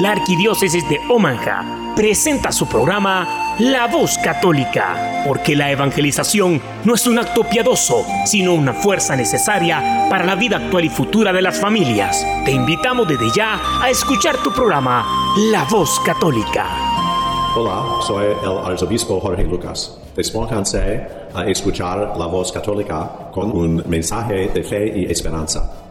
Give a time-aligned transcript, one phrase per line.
[0.00, 7.06] la Arquidiócesis de Omaha presenta su programa La Voz Católica, porque la evangelización no es
[7.08, 11.60] un acto piadoso, sino una fuerza necesaria para la vida actual y futura de las
[11.60, 12.24] familias.
[12.44, 15.04] Te invitamos desde ya a escuchar tu programa
[15.50, 16.66] La Voz Católica.
[17.56, 19.98] Hola, soy el arzobispo Jorge Lucas.
[20.14, 25.87] Despónganse a escuchar la voz católica con un mensaje de fe y esperanza.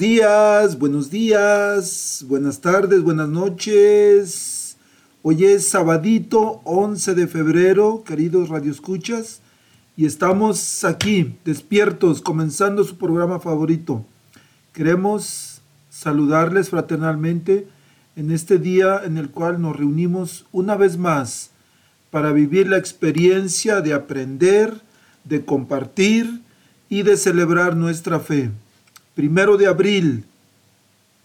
[0.00, 4.78] Días, buenos días, buenas tardes, buenas noches.
[5.20, 9.42] Hoy es sabadito 11 de febrero, queridos radioescuchas,
[9.98, 14.06] y estamos aquí, despiertos, comenzando su programa favorito.
[14.72, 17.68] Queremos saludarles fraternalmente
[18.16, 21.50] en este día en el cual nos reunimos una vez más
[22.10, 24.80] para vivir la experiencia de aprender,
[25.24, 26.40] de compartir
[26.88, 28.50] y de celebrar nuestra fe.
[29.20, 30.24] Primero de abril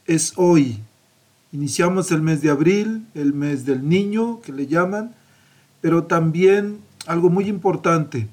[0.06, 0.82] es hoy.
[1.54, 5.16] Iniciamos el mes de abril, el mes del niño, que le llaman,
[5.80, 8.28] pero también algo muy importante.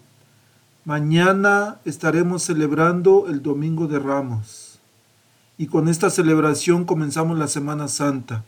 [0.85, 4.81] Mañana estaremos celebrando el Domingo de Ramos.
[5.57, 8.43] Y con esta celebración comenzamos la Semana Santa.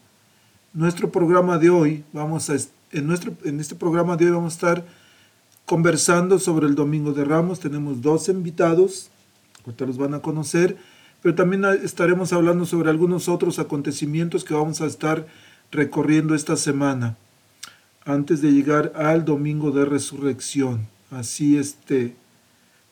[0.72, 2.56] Nuestro programa de hoy, vamos a,
[2.90, 4.86] en, nuestro, en este programa de hoy vamos a estar
[5.64, 7.60] conversando sobre el Domingo de Ramos.
[7.60, 9.10] Tenemos dos invitados,
[9.64, 10.76] ahorita los van a conocer
[11.24, 15.26] pero también estaremos hablando sobre algunos otros acontecimientos que vamos a estar
[15.72, 17.16] recorriendo esta semana
[18.04, 20.86] antes de llegar al domingo de resurrección.
[21.10, 22.14] Así este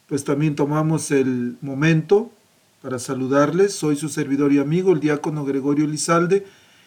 [0.08, 2.33] pues también tomamos el momento
[2.80, 3.75] para saludarles.
[3.75, 6.47] Soy su servidor y amigo, el diácono Gregorio Lizalde,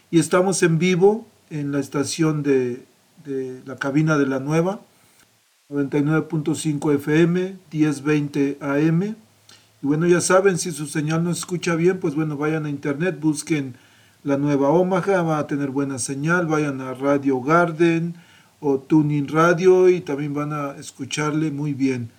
[0.09, 2.83] y estamos en vivo en la estación de,
[3.23, 4.81] de la cabina de la nueva,
[5.69, 9.15] 99.5 FM, 1020 AM
[9.85, 13.19] y bueno, ya saben, si su señal no escucha bien, pues bueno, vayan a internet,
[13.19, 13.75] busquen
[14.23, 18.15] la nueva Omaha, va a tener buena señal, vayan a Radio Garden
[18.59, 22.09] o Tuning Radio y también van a escucharle muy bien.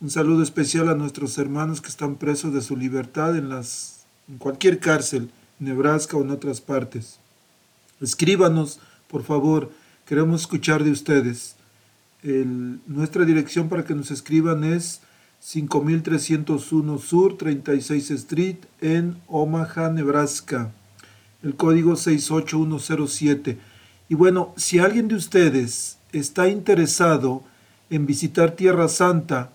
[0.00, 4.38] Un saludo especial a nuestros hermanos que están presos de su libertad en, las, en
[4.38, 7.18] cualquier cárcel, Nebraska o en otras partes.
[8.00, 9.72] Escríbanos, por favor,
[10.06, 11.56] queremos escuchar de ustedes.
[12.22, 15.00] nuestra dirección para que nos escriban es
[15.40, 20.72] 5301 Sur 36 Street en Omaha, Nebraska.
[21.42, 23.58] El código 68107.
[24.08, 27.42] Y bueno, si alguien de ustedes está interesado
[27.88, 29.50] en visitar Tierra Santa,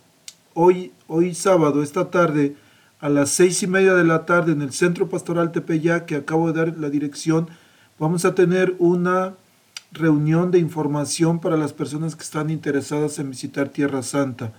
[0.53, 2.55] hoy, hoy sábado, esta tarde,
[3.01, 6.51] a las seis y media de la tarde en el Centro Pastoral Tepeyac, que acabo
[6.51, 7.49] de dar la dirección,
[7.99, 9.35] vamos a tener una
[9.91, 14.53] reunión de información para las personas que están interesadas en visitar Tierra Santa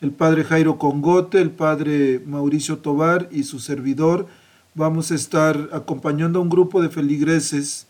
[0.00, 4.26] el padre Jairo Congote, el padre Mauricio Tobar y su servidor.
[4.74, 7.86] Vamos a estar acompañando a un grupo de feligreses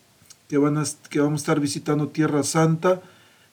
[0.47, 3.01] que, van a, que vamos a estar visitando Tierra Santa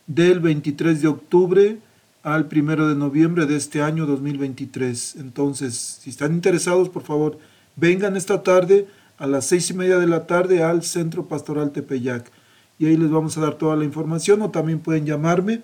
[0.06, 1.78] del 23 de octubre
[2.22, 5.16] al 1 de noviembre de este año 2023.
[5.16, 7.38] Entonces, si están interesados, por favor,
[7.76, 8.86] vengan esta tarde
[9.18, 12.30] a las seis y media de la tarde al Centro Pastoral Tepeyac.
[12.78, 15.62] Y ahí les vamos a dar toda la información o también pueden llamarme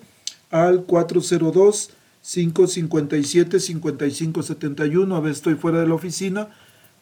[0.49, 1.91] al 402
[2.21, 5.15] 557 5571.
[5.15, 6.49] A veces estoy fuera de la oficina,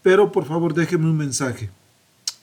[0.02, 1.70] pero por favor déjenme un mensaje.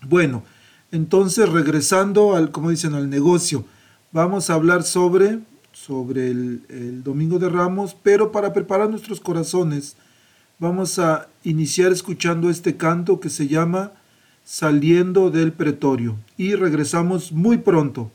[0.03, 0.45] Bueno,
[0.93, 3.65] entonces regresando al, como dicen, al negocio,
[4.13, 5.41] vamos a hablar sobre,
[5.73, 9.97] sobre el, el Domingo de Ramos, pero para preparar nuestros corazones,
[10.59, 13.93] vamos a iniciar escuchando este canto que se llama
[14.45, 16.17] Saliendo del Pretorio.
[16.37, 18.11] Y regresamos muy pronto.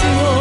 [0.00, 0.39] canción.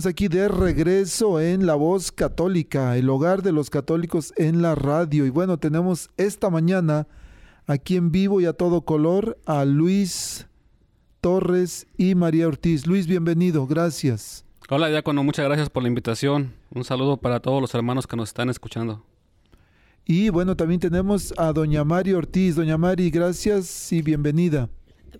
[0.00, 4.74] Estamos aquí de regreso en La Voz Católica, el hogar de los católicos en la
[4.74, 5.26] radio.
[5.26, 7.06] Y bueno, tenemos esta mañana
[7.66, 10.46] aquí en vivo y a todo color a Luis
[11.20, 12.86] Torres y María Ortiz.
[12.86, 14.46] Luis, bienvenido, gracias.
[14.70, 16.54] Hola, Diácono, muchas gracias por la invitación.
[16.74, 19.04] Un saludo para todos los hermanos que nos están escuchando.
[20.06, 22.56] Y bueno, también tenemos a doña Mari Ortiz.
[22.56, 24.70] Doña Mari, gracias y bienvenida.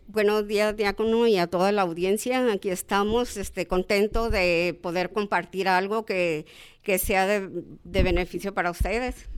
[0.06, 2.52] Buenos días, diácono, y a toda la audiencia.
[2.52, 6.46] Aquí estamos este, contentos de poder compartir algo que,
[6.98, 7.50] sea de,
[7.84, 9.28] beneficio para ustedes.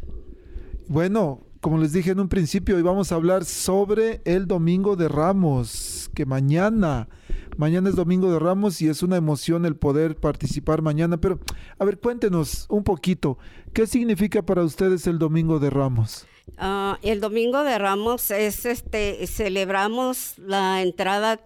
[0.89, 5.09] Bueno, como les dije en un principio, hoy vamos a hablar sobre el Domingo de
[5.09, 7.09] Ramos, que mañana,
[7.57, 11.19] mañana es Domingo de Ramos y es una emoción el poder participar mañana.
[11.19, 11.39] Pero,
[11.79, 13.39] a ver, cuéntenos un poquito,
[13.73, 16.27] ¿qué significa para ustedes el Domingo de Ramos?
[16.59, 21.41] Ah, el domingo de Ramos es este celebramos la entrada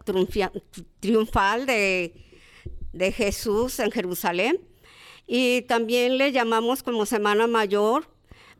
[1.00, 2.12] triunfal de,
[2.92, 4.60] de, Jesús en Jerusalén
[5.26, 8.08] y también le llamamos como Semana Mayor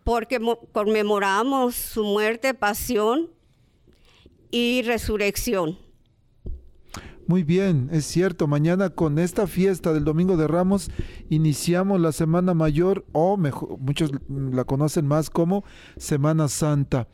[0.05, 0.41] porque
[0.73, 3.31] conmemoramos su muerte, pasión
[4.51, 5.86] y resurrección.
[7.29, 10.93] Muy bien, es cierto, mañana con esta fiesta del Domingo de Ramos
[11.29, 15.65] iniciamos la Semana Mayor o mejor, muchos la conocen más como
[15.97, 17.09] Semana Santa.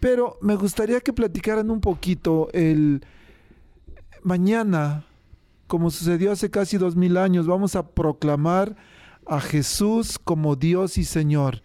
[0.00, 3.04] Pero me gustaría que platicaran un poquito el
[4.22, 5.04] mañana,
[5.66, 8.76] como sucedió hace casi dos mil años, vamos a proclamar
[9.26, 11.60] a Jesús como Dios y Señor.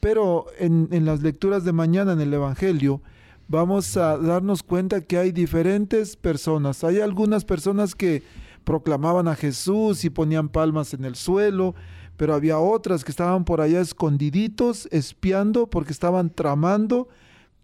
[0.00, 3.02] Pero en, en las lecturas de mañana en el Evangelio
[3.48, 6.84] vamos a darnos cuenta que hay diferentes personas.
[6.84, 8.22] Hay algunas personas que
[8.64, 11.74] proclamaban a Jesús y ponían palmas en el suelo,
[12.16, 17.08] pero había otras que estaban por allá escondiditos, espiando, porque estaban tramando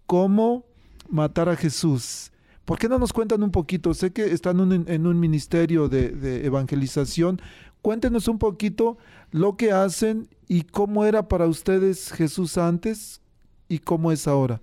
[0.05, 0.65] cómo
[1.09, 2.31] matar a Jesús.
[2.63, 3.93] ¿Por qué no nos cuentan un poquito?
[3.93, 7.41] Sé que están en un ministerio de, de evangelización.
[7.81, 8.97] Cuéntenos un poquito
[9.31, 13.19] lo que hacen y cómo era para ustedes Jesús antes
[13.67, 14.61] y cómo es ahora.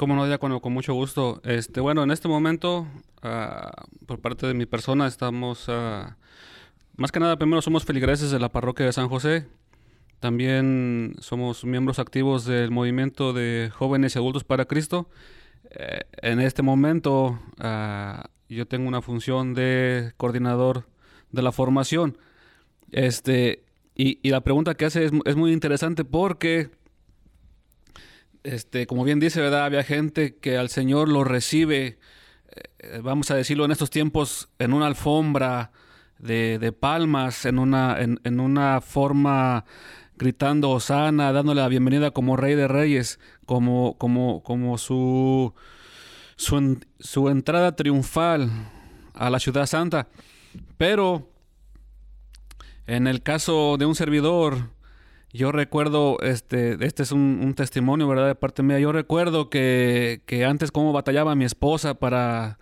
[0.00, 1.42] Como no, ya con, mucho gusto.
[1.44, 2.86] Este, bueno, en este momento,
[3.22, 6.14] uh, por parte de mi persona, estamos, uh,
[6.96, 9.46] más que nada, primero somos feligreses de la parroquia de San José.
[10.18, 15.10] También somos miembros activos del movimiento de jóvenes y adultos para Cristo.
[15.68, 20.86] Eh, en este momento, uh, yo tengo una función de coordinador
[21.30, 22.16] de la formación.
[22.90, 23.64] Este,
[23.94, 26.70] y, la pregunta que hace es muy interesante porque
[28.44, 29.64] este, como bien dice, ¿verdad?
[29.64, 31.98] Había gente que al Señor lo recibe,
[32.78, 35.72] eh, vamos a decirlo en estos tiempos, en una alfombra
[36.18, 39.64] de, palmas, en una, en, una forma
[40.16, 45.54] gritando Osana, dándole la bienvenida como Rey de Reyes, como, como, como su,
[46.36, 48.50] su, su entrada triunfal
[49.14, 50.08] a la ciudad santa.
[50.76, 51.30] Pero
[52.86, 54.70] en el caso de un servidor,
[55.32, 58.26] yo recuerdo, este, este es un, testimonio, ¿verdad?
[58.26, 58.80] De parte mía.
[58.80, 62.58] Yo recuerdo que, que antes cómo batallaba mi esposa para,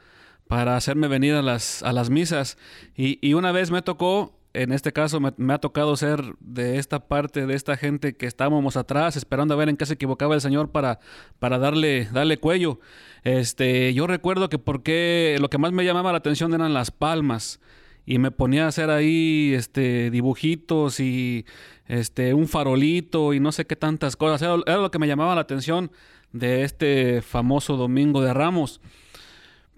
[0.48, 2.58] para hacerme venir a las, a las misas.
[2.94, 6.78] Y, y una vez me tocó, en este caso me, me, ha tocado ser de
[6.78, 10.34] esta parte, de esta gente que estábamos atrás, esperando a ver en qué se equivocaba
[10.34, 11.00] el Señor para,
[11.38, 12.80] para darle, darle cuello.
[13.24, 17.60] Este, yo recuerdo que porque lo que más me llamaba la atención eran las palmas
[18.08, 21.44] y me ponía a hacer ahí este dibujitos y
[21.88, 24.40] este un farolito y no sé qué tantas cosas.
[24.40, 25.92] Era, lo que me llamaba la atención
[26.32, 28.80] de este famoso Domingo de Ramos.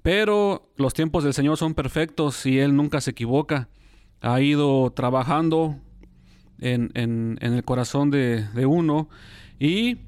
[0.02, 3.68] Pero los tiempos del Señor son perfectos y Él nunca se equivoca.
[4.20, 5.80] Ha ido trabajando
[6.60, 9.08] en, en, en el corazón de, de, uno
[9.58, 9.98] y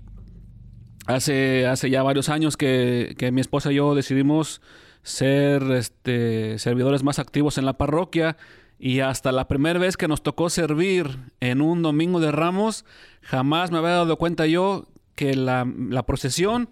[1.06, 4.62] hace, hace ya varios años que, que mi esposa y yo decidimos
[5.02, 8.36] ser este, servidores más activos en la parroquia.
[8.78, 12.84] Y hasta la primera vez que nos tocó servir en un domingo de ramos,
[13.20, 16.68] jamás me había dado cuenta yo que la, la procesión,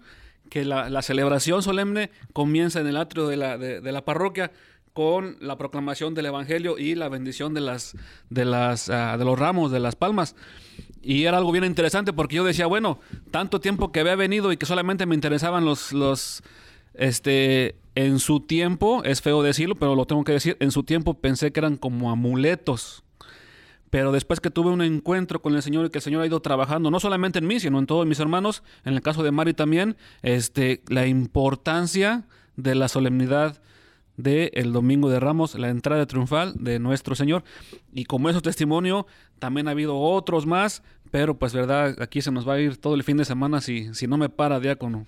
[0.49, 4.51] que la, la, celebración solemne comienza en el atrio de la, de, la, parroquia
[4.91, 7.95] con la proclamación del Evangelio y la bendición de, las,
[8.29, 10.35] de, las, uh, de los ramos, de las palmas.
[11.01, 12.99] Y era algo bien interesante porque yo decía, bueno,
[13.31, 15.93] tanto tiempo que había venido y que solamente me interesaban los...
[15.93, 16.43] los
[17.01, 21.15] este, en su tiempo, es feo decirlo, pero lo tengo que decir, en su tiempo
[21.15, 23.03] pensé que eran como amuletos.
[23.89, 26.43] Pero después que tuve un encuentro con el Señor y que el Señor ha ido
[26.43, 29.55] trabajando, no solamente en mí, sino en todos mis hermanos, en el caso de Mari
[29.55, 33.59] también, este, la importancia de la solemnidad
[34.15, 37.43] del el Domingo de Ramos, la entrada triunfal de nuestro Señor.
[37.91, 39.07] Y como eso testimonio,
[39.39, 42.93] también ha habido otros más, pero pues verdad, aquí se nos va a ir todo
[42.93, 45.07] el fin de semana si, si no me para diácono.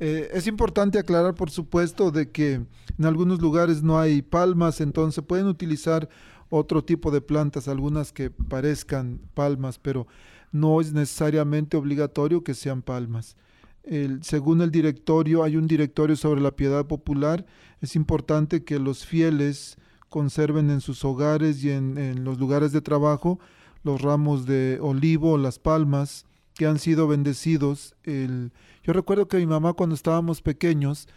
[0.00, 5.24] Eh, es importante aclarar, por supuesto, de que en algunos lugares no hay palmas, entonces
[5.24, 6.08] pueden utilizar
[6.50, 10.06] otro tipo de plantas, algunas que parezcan palmas, pero
[10.52, 13.36] no es necesariamente obligatorio que sean palmas.
[13.82, 17.44] El, según el directorio, hay un directorio sobre la piedad popular,
[17.80, 19.78] es importante que los fieles
[20.08, 23.38] conserven en sus hogares y en, los lugares de trabajo
[23.82, 27.94] los ramos de olivo, las palmas, que han sido bendecidos.
[28.04, 28.52] El,
[28.88, 31.08] yo recuerdo que mi mamá cuando estábamos pequeños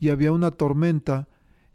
[0.00, 1.28] y había una tormenta,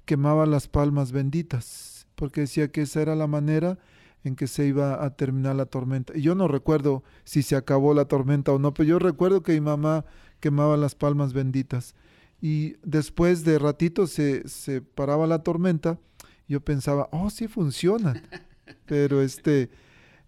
[0.03, 3.79] quemaba las palmas benditas, porque decía que esa era la manera
[4.25, 6.11] en que se iba a terminar la tormenta.
[6.13, 9.53] Y yo no recuerdo si se acabó la tormenta o no, pero yo recuerdo que
[9.53, 10.03] mi mamá
[10.41, 11.95] quemaba las palmas benditas.
[12.41, 16.01] Y después de ratito se, se paraba la tormenta,
[16.49, 18.21] yo pensaba, oh, sí funciona.
[18.87, 19.69] Pero este,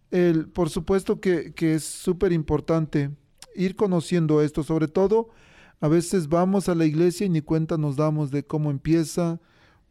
[0.09, 3.11] el, por supuesto que, que es súper importante
[3.57, 5.29] ir conociendo esto, sobre todo
[5.79, 9.39] a veces vamos a la iglesia y ni cuenta nos damos de cómo empieza,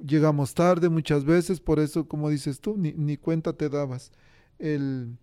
[0.05, 4.11] llegamos tarde muchas veces, por eso como dices tú, ni, ni cuenta te dabas.
[4.59, 5.17] El,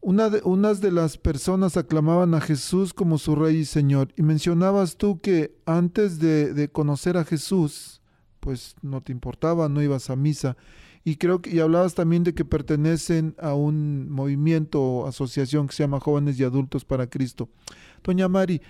[0.00, 4.12] una de, unas de las personas aclamaban a Jesús como su rey y señor.
[4.16, 8.02] Y mencionabas tú que antes de, de conocer a Jesús,
[8.40, 10.58] pues no te importaba, no ibas a misa
[11.04, 15.74] y creo que y hablabas también de que pertenecen a un movimiento o asociación que
[15.74, 17.50] se llama Jóvenes y Adultos para Cristo.
[18.02, 18.62] Doña Mari,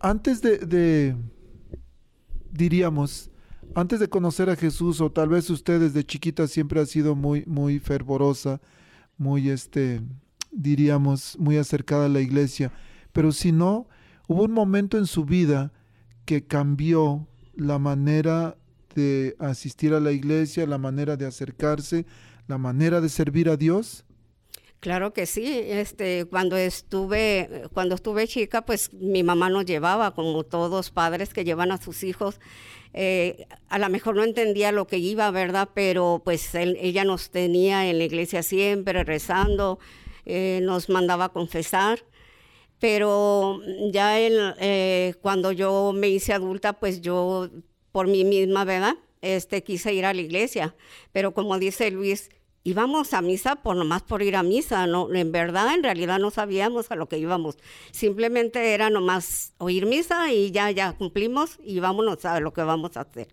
[0.00, 1.14] antes de, de
[2.50, 3.30] diríamos,
[3.74, 7.44] antes de conocer a Jesús, o tal vez usted desde chiquita siempre ha sido muy,
[7.46, 8.60] muy fervorosa,
[9.18, 10.00] muy este,
[10.50, 12.72] diríamos, muy acercada a la iglesia,
[13.12, 13.86] pero si no,
[14.28, 15.72] hubo un momento en su vida
[16.24, 18.56] que cambió la manera
[18.94, 22.06] de asistir a la iglesia, la manera de acercarse,
[22.46, 24.04] la manera de servir a Dios?
[24.82, 25.46] Claro que sí.
[25.46, 31.44] Este, cuando estuve, cuando estuve chica, pues mi mamá nos llevaba, como todos padres que
[31.44, 32.40] llevan a sus hijos.
[32.92, 35.68] Eh, a lo mejor no entendía lo que iba, ¿verdad?
[35.72, 39.78] Pero pues ella nos tenía en la iglesia siempre rezando,
[40.26, 42.04] eh, nos mandaba a confesar.
[42.80, 43.60] Pero
[43.92, 47.50] ya eh, cuando yo me hice adulta, pues yo
[47.92, 48.96] por mí misma, ¿verdad?
[49.20, 50.74] Este, quise ir a la iglesia.
[51.12, 52.30] Pero como dice Luis,
[52.64, 56.30] íbamos a misa por nomás por ir a misa, no, en verdad, en realidad no
[56.30, 57.56] sabíamos a lo que íbamos.
[57.90, 62.96] Simplemente era nomás oír misa y ya, ya cumplimos y vámonos a lo que vamos
[62.96, 63.28] a hacer.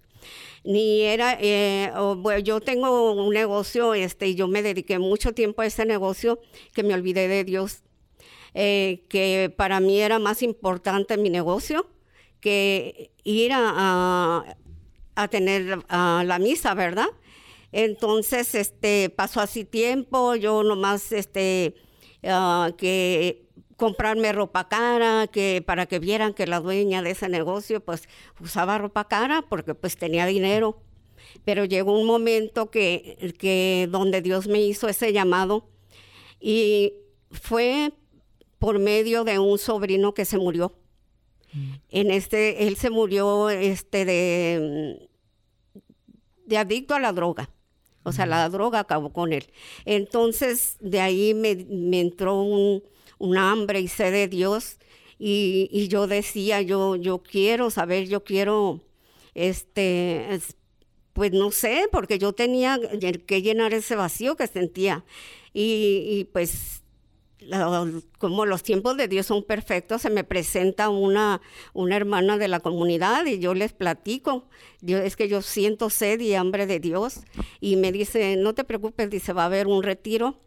[0.63, 5.61] Ni era, eh, bueno, yo tengo un negocio, este, y yo me dediqué mucho tiempo
[5.61, 6.39] a ese negocio
[6.73, 7.83] que me olvidé de Dios,
[8.53, 11.87] eh, que para mí era más importante mi negocio
[12.39, 14.43] que ir a,
[15.15, 17.07] a, tener la misa, ¿verdad?
[17.71, 21.75] Entonces, este, pasó así tiempo, yo nomás, este,
[22.23, 23.45] uh, que
[23.77, 28.09] comprarme ropa cara, que para que vieran que la dueña de ese negocio, pues,
[28.41, 30.81] usaba ropa cara porque, pues, tenía dinero.
[31.45, 35.69] Pero llegó un momento que, que donde Dios me hizo ese llamado
[36.39, 36.93] y
[37.31, 37.93] fue
[38.57, 40.73] por medio de un sobrino que se murió.
[41.53, 41.73] Mm.
[41.89, 45.09] En este, él se murió, este, de,
[46.45, 47.49] de adicto a la droga.
[48.03, 49.45] O sea, la droga acabó con él.
[49.85, 51.51] Entonces, de ahí me,
[51.99, 52.81] entró un,
[53.37, 54.77] hambre y sed de Dios.
[55.19, 58.81] Y, yo decía, yo, yo quiero saber, yo quiero,
[59.35, 60.39] este,
[61.13, 62.79] pues no sé, porque yo tenía
[63.27, 65.03] que llenar ese vacío que sentía.
[65.53, 66.83] Y, y pues
[68.17, 71.41] como los tiempos de Dios son perfectos, se me presenta una,
[71.73, 74.47] una hermana de la comunidad y yo les platico.
[74.85, 77.21] es que yo siento sed y hambre de Dios.
[77.59, 80.39] Y me dice, no te preocupes, dice, va a haber un retiro.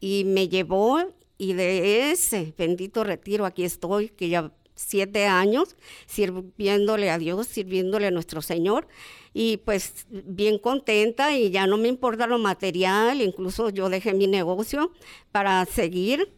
[0.00, 0.98] Y me llevó
[1.38, 8.06] y de ese bendito retiro aquí estoy, que ya siete años sirviéndole a Dios, sirviéndole
[8.06, 8.86] a nuestro Señor
[9.34, 14.26] y pues bien contenta y ya no me importa lo material, incluso yo dejé mi
[14.26, 14.92] negocio
[15.32, 16.32] para seguir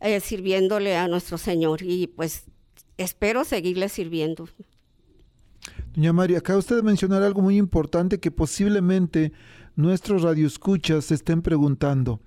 [0.00, 2.44] eh, sirviéndole a nuestro Señor y pues
[2.96, 4.48] espero seguirle sirviendo.
[5.94, 9.32] Doña María, acaba usted de mencionar algo muy importante que posiblemente
[9.76, 12.20] nuestros radioescuchas se estén preguntando.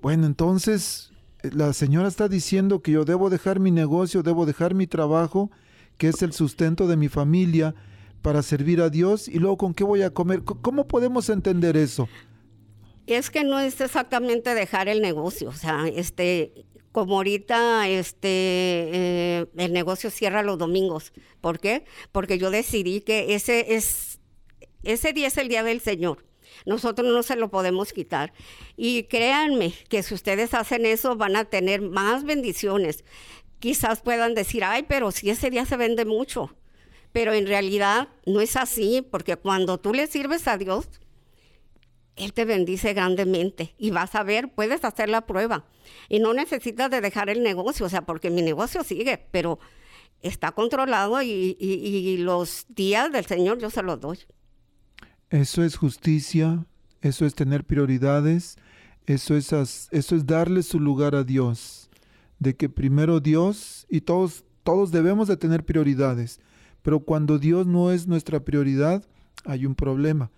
[0.00, 1.13] Bueno, entonces
[1.52, 5.50] la señora está diciendo que yo debo dejar mi negocio, debo dejar mi trabajo,
[5.98, 7.74] que es el sustento de mi familia,
[8.22, 10.42] para servir a Dios y luego con qué voy a comer.
[10.44, 12.08] ¿Cómo podemos entender eso?
[13.06, 19.46] Es que no es exactamente dejar el negocio, o sea, este, como ahorita este, eh,
[19.56, 21.12] el negocio cierra los domingos.
[21.40, 21.84] ¿Por qué?
[22.12, 24.20] Porque yo decidí que ese, es,
[24.84, 26.24] ese día es el día del Señor.
[26.64, 28.32] Nosotros no se lo podemos quitar.
[28.76, 33.04] Y créanme que si ustedes hacen eso van a tener más bendiciones.
[33.58, 36.54] Quizás puedan decir, ay, pero si ese día se vende mucho.
[37.12, 40.88] Pero en realidad no es así, porque cuando tú le sirves a Dios,
[42.16, 45.64] Él te bendice grandemente y vas a ver, puedes hacer la prueba
[46.08, 49.58] y no necesitas de dejar el negocio, o sea, porque mi negocio sigue, pero
[50.22, 54.18] está controlado y, los días del Señor yo se los doy.
[55.34, 56.64] Eso es justicia,
[57.00, 58.56] eso es tener prioridades,
[59.06, 59.52] eso es,
[59.90, 61.90] eso es darle su lugar a Dios,
[62.38, 66.38] de que primero Dios y todos, todos debemos de tener prioridades,
[66.82, 69.04] pero cuando Dios no es nuestra prioridad,
[69.44, 70.30] hay un problema.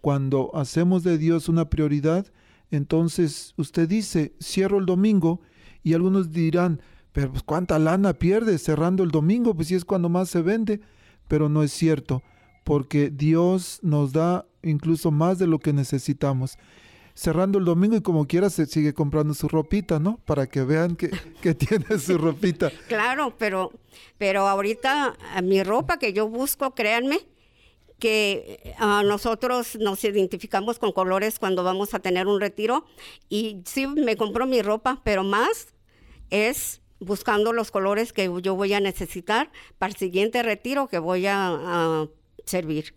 [0.00, 2.32] Cuando hacemos de Dios una prioridad,
[2.70, 5.40] entonces usted dice, cierro el domingo
[5.82, 6.80] y algunos dirán,
[7.10, 10.82] pero pues cuánta lana pierde cerrando el domingo, pues si es cuando más se vende,
[11.26, 12.22] pero no es cierto,
[12.66, 16.58] porque Dios nos da incluso más de lo que necesitamos.
[17.14, 20.18] Cerrando el domingo y como quiera se sigue comprando su ropita, ¿no?
[20.24, 21.10] Para que vean que,
[21.42, 22.72] que tiene su ropita.
[22.88, 23.70] claro, pero,
[24.18, 27.20] pero ahorita mi ropa que yo busco, créanme,
[28.00, 32.84] que uh, nosotros nos identificamos con colores cuando vamos a tener un retiro
[33.28, 35.68] y sí me compro mi ropa, pero más
[36.30, 41.26] es buscando los colores que yo voy a necesitar para el siguiente retiro que voy
[41.26, 42.08] a, a
[42.46, 42.94] servir.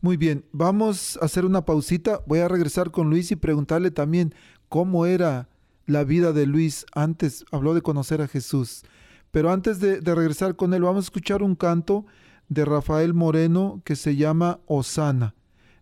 [0.00, 2.20] Muy bien, vamos a hacer una pausita.
[2.26, 4.32] Voy a regresar con Luis y preguntarle también
[4.68, 5.48] cómo era
[5.86, 7.44] la vida de Luis antes.
[7.50, 8.84] Habló de conocer a Jesús.
[9.32, 12.06] Pero antes de, regresar con él, vamos a escuchar un canto
[12.48, 15.34] de Rafael Moreno que se llama Osana.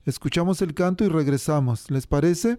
[0.04, 1.90] Escuchamos el canto y regresamos.
[1.90, 2.58] ¿Les parece?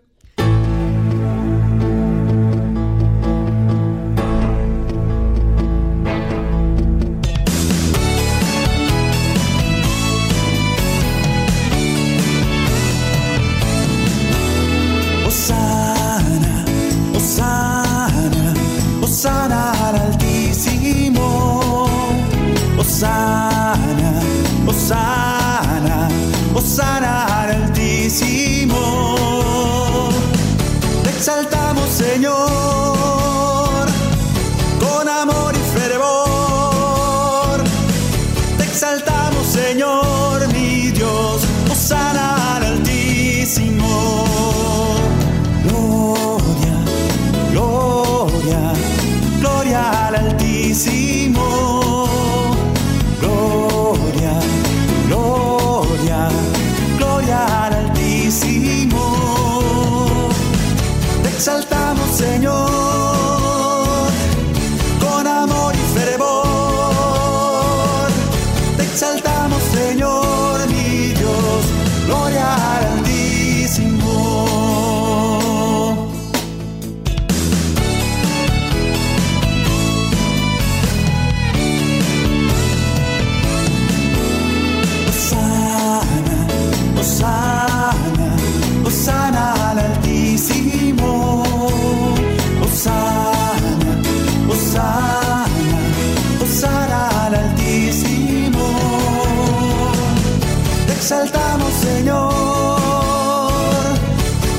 [101.10, 102.30] Exaltamos, Señor,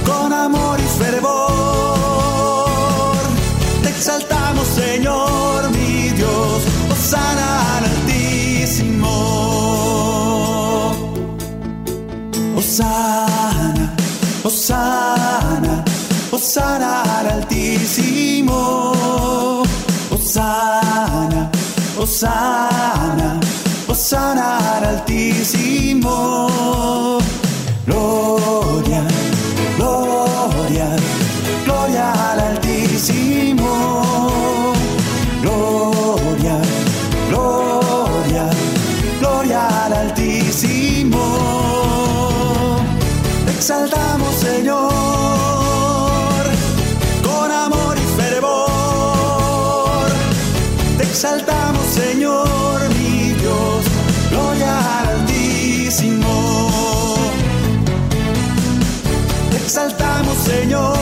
[0.06, 2.64] con amor y fervor.
[3.82, 9.12] Te exaltamos, Señor, mi Dios, Osana al Altísimo.
[12.56, 13.94] Osana,
[14.42, 15.84] Osana,
[16.32, 18.82] Osana al Altísimo.
[20.10, 21.50] Osana,
[22.00, 23.38] Osana,
[24.00, 24.38] Al
[24.84, 26.38] Altísimo.
[27.84, 29.02] Gloria,
[29.76, 30.86] gloria,
[31.64, 33.66] gloria al Altísimo.
[35.42, 36.60] Gloria,
[37.28, 38.48] gloria,
[39.18, 41.18] gloria al Altísimo.
[43.46, 44.80] Te exaltamos, Señor,
[47.24, 47.50] con
[59.68, 60.94] exaltamos, Señor,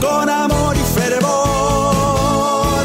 [0.00, 2.82] con amor y fervor.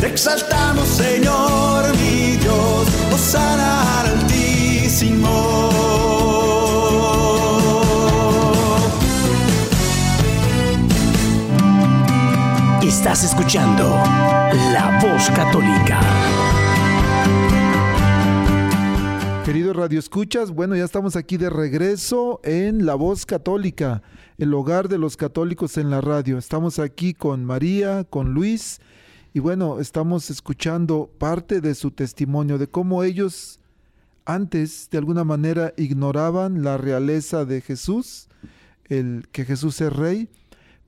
[0.00, 5.70] Te exaltamos, Señor, mi Dios, Osana al Altísimo.
[12.82, 13.84] Estás escuchando
[14.72, 16.00] La Voz Católica.
[19.76, 24.02] Radio Escuchas, bueno, ya estamos aquí de regreso en La Voz Católica,
[24.38, 26.38] el hogar de los católicos en la radio.
[26.38, 28.80] Estamos aquí con María, con Luis,
[29.34, 33.60] y bueno, estamos escuchando parte de su testimonio de cómo ellos
[34.24, 38.28] antes de alguna manera ignoraban la realeza de Jesús,
[38.86, 40.30] el que Jesús es rey,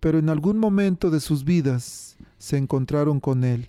[0.01, 3.69] pero en algún momento de sus vidas se encontraron con él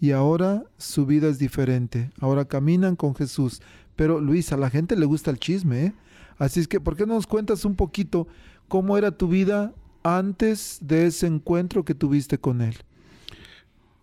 [0.00, 2.10] y ahora su vida es diferente.
[2.20, 3.60] Ahora caminan con Jesús.
[4.00, 5.92] Pero Luis, a la gente le gusta el chisme, ¿eh?
[6.38, 8.26] Así es que, ¿por qué no nos cuentas un poquito
[8.66, 12.78] cómo era tu vida antes de ese encuentro que tuviste con él?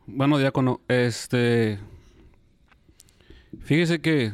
[0.06, 1.80] Bueno, diácono, este.
[3.62, 4.34] Fíjese que.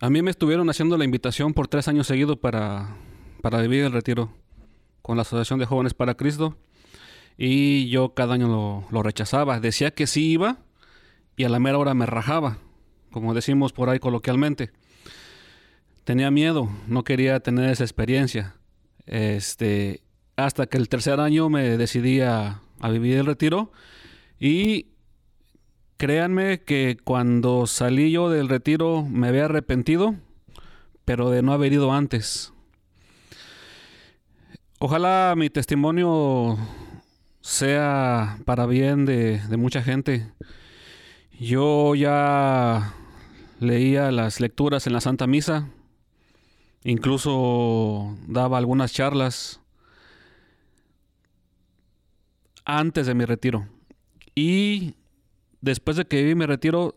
[0.00, 2.96] A mí me estuvieron haciendo la invitación por tres años seguidos para,
[3.40, 4.32] para vivir el retiro
[5.00, 6.56] con la Asociación de Jóvenes para Cristo.
[7.38, 9.60] Y yo cada año lo, lo rechazaba.
[9.60, 10.58] Decía que sí iba
[11.36, 12.58] y a la mera hora me rajaba,
[13.14, 14.72] como decimos por ahí coloquialmente.
[16.02, 18.56] Tenía miedo, no quería tener esa experiencia.
[19.06, 20.02] Este,
[20.34, 23.70] hasta que el tercer año me decidí a, a vivir el retiro
[24.40, 24.88] y
[25.96, 30.16] créanme que cuando salí yo del retiro me había arrepentido,
[31.04, 32.52] pero de no haber ido antes.
[34.80, 36.58] Ojalá mi testimonio
[37.42, 40.32] sea para bien de, de mucha gente.
[41.38, 42.94] Yo ya
[43.60, 45.68] leía las lecturas en la Santa Misa,
[46.82, 49.60] incluso daba algunas charlas
[52.64, 53.68] antes de mi retiro.
[54.34, 54.94] Y
[55.60, 56.96] después de que viví mi retiro,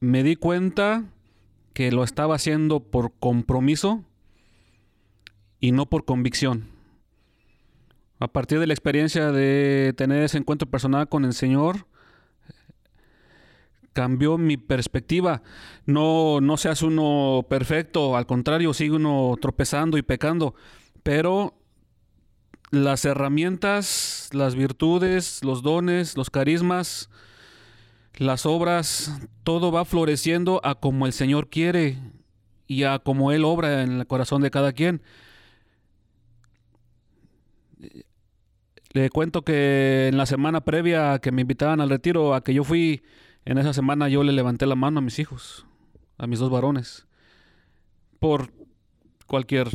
[0.00, 1.04] me di cuenta
[1.72, 4.04] que lo estaba haciendo por compromiso
[5.60, 6.68] y no por convicción.
[8.18, 11.86] A partir de la experiencia de tener ese encuentro personal con el Señor,
[13.96, 15.42] cambió mi perspectiva.
[15.86, 20.54] No, no seas uno perfecto, al contrario, sigue uno tropezando y pecando,
[21.02, 21.54] pero
[22.70, 27.08] las herramientas, las virtudes, los dones, los carismas,
[28.16, 31.96] las obras, todo va floreciendo a como el Señor quiere
[32.66, 35.00] y a como Él obra en el corazón de cada quien.
[38.92, 42.62] Le cuento que en la semana previa que me invitaban al retiro, a que yo
[42.62, 43.02] fui,
[43.46, 45.66] En esa semana yo le levanté la mano a mis hijos,
[46.18, 47.06] a mis dos varones,
[48.18, 48.50] por
[49.28, 49.68] cualquier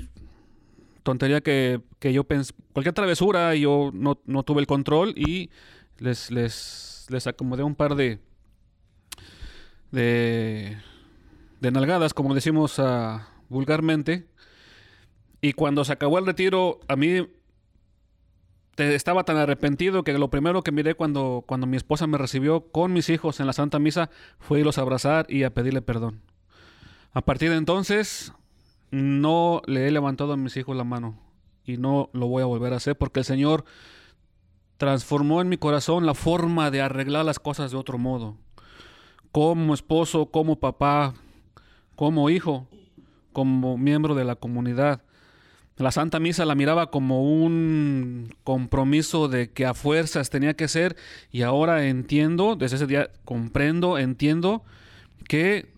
[1.04, 5.52] tontería que, yo pensé, cualquier travesura, yo no, no, tuve el control y
[6.00, 8.20] les, les, les acomodé un par de,
[9.92, 10.78] de,
[11.62, 14.28] de nalgadas, como decimos uh, vulgarmente.
[15.40, 17.26] Y cuando se acabó el retiro, a mí
[18.82, 22.94] estaba tan arrepentido que lo primero que miré cuando, cuando mi esposa me recibió con
[22.94, 26.22] mis hijos en la Santa Misa fue irlos a abrazar y a pedirle perdón.
[27.14, 28.34] A partir de entonces,
[28.92, 31.18] no le he levantado a mis hijos la mano
[31.66, 33.66] y no lo voy a volver a hacer porque el Señor
[34.78, 38.38] transformó en mi corazón la forma de arreglar las cosas de otro modo.
[39.32, 41.14] Como esposo, como papá,
[41.96, 42.68] como hijo,
[43.32, 45.04] como miembro de la comunidad.
[45.82, 50.96] La Santa Misa la miraba como un compromiso de que a fuerzas tenía que ser
[51.32, 54.64] y ahora entiendo, desde ese día comprendo, entiendo
[55.28, 55.72] qué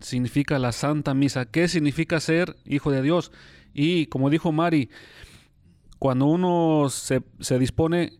[0.00, 3.32] significa la Santa Misa, qué significa ser hijo de Dios.
[3.72, 4.90] Y como dijo Mari,
[5.98, 7.22] cuando uno se,
[7.58, 8.14] dispone,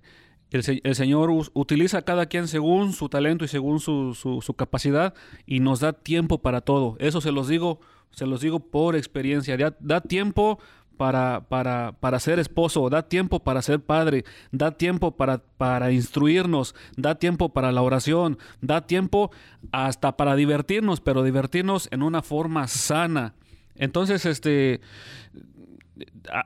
[0.50, 5.14] el, Señor utiliza a cada quien según su talento y según su, su capacidad
[5.46, 6.96] y nos da tiempo para todo.
[7.00, 9.56] Eso se los digo, se los digo por experiencia.
[9.56, 10.58] Da, da tiempo
[11.00, 16.74] para, para, para, ser esposo, da tiempo para ser padre, da tiempo para, para instruirnos,
[16.94, 19.30] da tiempo para la oración, da tiempo
[19.72, 23.32] hasta para divertirnos, pero divertirnos en una forma sana.
[23.76, 24.82] Entonces, este,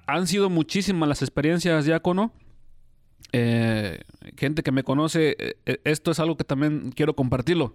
[0.07, 2.33] han sido muchísimas las experiencias, diácono.
[3.33, 4.03] Eh,
[4.37, 7.75] gente que me conoce, eh, esto es algo que también quiero compartirlo.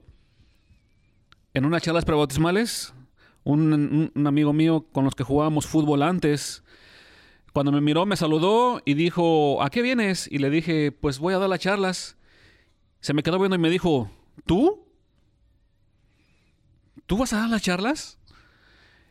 [1.54, 2.94] En unas charlas prebautismales,
[3.44, 6.64] un, amigo mío con los que jugábamos fútbol antes,
[7.54, 10.28] cuando me miró, me saludó y dijo, ¿a qué vienes?
[10.32, 12.18] Y le dije, pues voy a dar las charlas.
[13.00, 14.12] Se me quedó viendo y me dijo,
[14.46, 14.86] ¿tú?
[17.06, 18.20] ¿Tú vas a dar las charlas?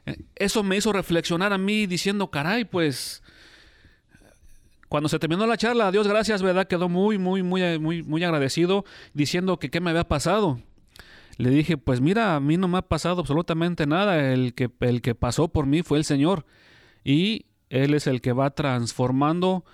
[0.06, 3.22] Eh, eso me hizo reflexionar a mí diciendo, caray, pues
[4.88, 6.66] cuando se terminó la charla, Dios gracias, ¿verdad?
[6.66, 10.60] Quedó muy, muy, muy, muy, muy agradecido diciendo que qué me había pasado.
[11.38, 14.32] Le dije, pues mira, a mí no me ha pasado absolutamente nada.
[14.32, 16.44] El que, el que pasó por mí fue el Señor.
[17.04, 19.64] Y él es el que va transformando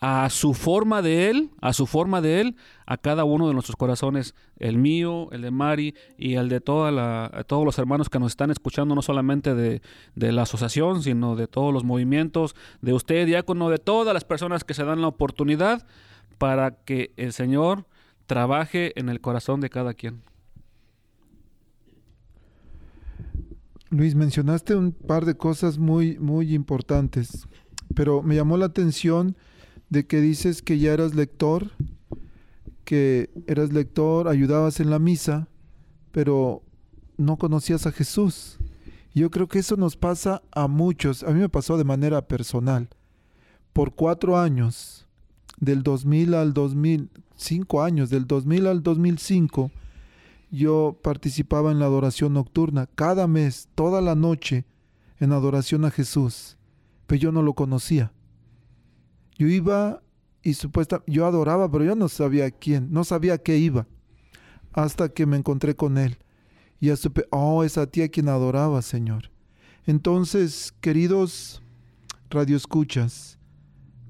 [0.00, 3.76] a su forma de Él, a su forma de Él, a cada uno de nuestros
[3.76, 8.18] corazones, el mío, el de Mari y el de toda la, todos los hermanos que
[8.18, 9.80] nos están escuchando, no solamente de,
[10.14, 14.64] de, la asociación, sino de todos los movimientos, de usted, diácono, de todas las personas
[14.64, 15.86] que se dan la oportunidad
[16.36, 17.86] para que el Señor
[18.26, 20.22] trabaje en el corazón de cada quien.
[23.96, 27.48] Luis, mencionaste un par de cosas muy, muy importantes,
[27.94, 29.36] pero me llamó la atención
[29.88, 31.70] de que dices que ya eras lector,
[32.84, 35.48] que eras lector, ayudabas en la misa,
[36.12, 36.62] pero
[37.16, 38.58] no conocías a Jesús.
[39.14, 41.22] Yo creo que eso nos pasa a muchos.
[41.22, 42.90] A mí me pasó de manera personal.
[43.72, 45.06] Por cuatro años,
[45.58, 49.70] del 2000 al 2000, cinco años, del 2000 al 2005,
[50.50, 54.64] yo participaba en la adoración nocturna cada mes, toda la noche,
[55.18, 56.56] en adoración a Jesús,
[57.06, 58.12] pero yo no lo conocía.
[59.38, 60.02] Yo iba
[60.42, 63.86] y supuestamente yo adoraba, pero yo no sabía quién, no sabía qué iba,
[64.72, 66.18] hasta que me encontré con él.
[66.78, 69.30] Y supe, oh, es a ti a quien adoraba, Señor.
[69.86, 71.62] Entonces, queridos
[72.30, 73.38] radioescuchas,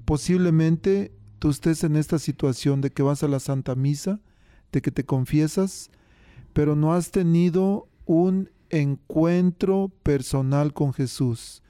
[0.05, 4.19] posiblemente tú estés en esta situación de que vas a la Santa Misa,
[4.71, 5.89] de que te confiesas,
[6.57, 11.61] pero no has tenido un encuentro personal con Jesús.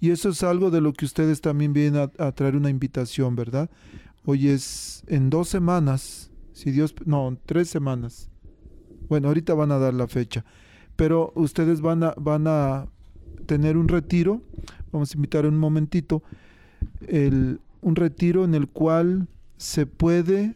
[0.00, 3.68] Y eso es algo de lo que ustedes también vienen a, traer una invitación, ¿verdad?
[4.24, 8.30] Hoy es en dos semanas, si Dios, no, tres semanas.
[9.08, 10.44] Bueno, ahorita van a dar la fecha,
[10.94, 12.86] pero ustedes van a, van a
[13.46, 14.40] tener un retiro,
[14.92, 16.22] vamos a invitar un momentito,
[17.08, 20.54] el, un retiro en el cual se puede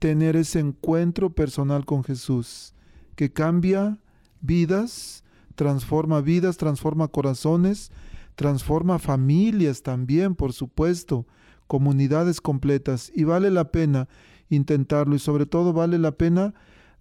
[0.00, 2.74] tener ese encuentro personal con Jesús,
[3.16, 3.98] que cambia
[4.40, 5.22] vidas,
[5.54, 7.92] transforma vidas, transforma corazones,
[8.34, 11.26] transforma familias también, por supuesto,
[11.66, 13.12] comunidades completas.
[13.14, 14.08] Y vale la pena
[14.48, 16.54] intentarlo y sobre todo vale la pena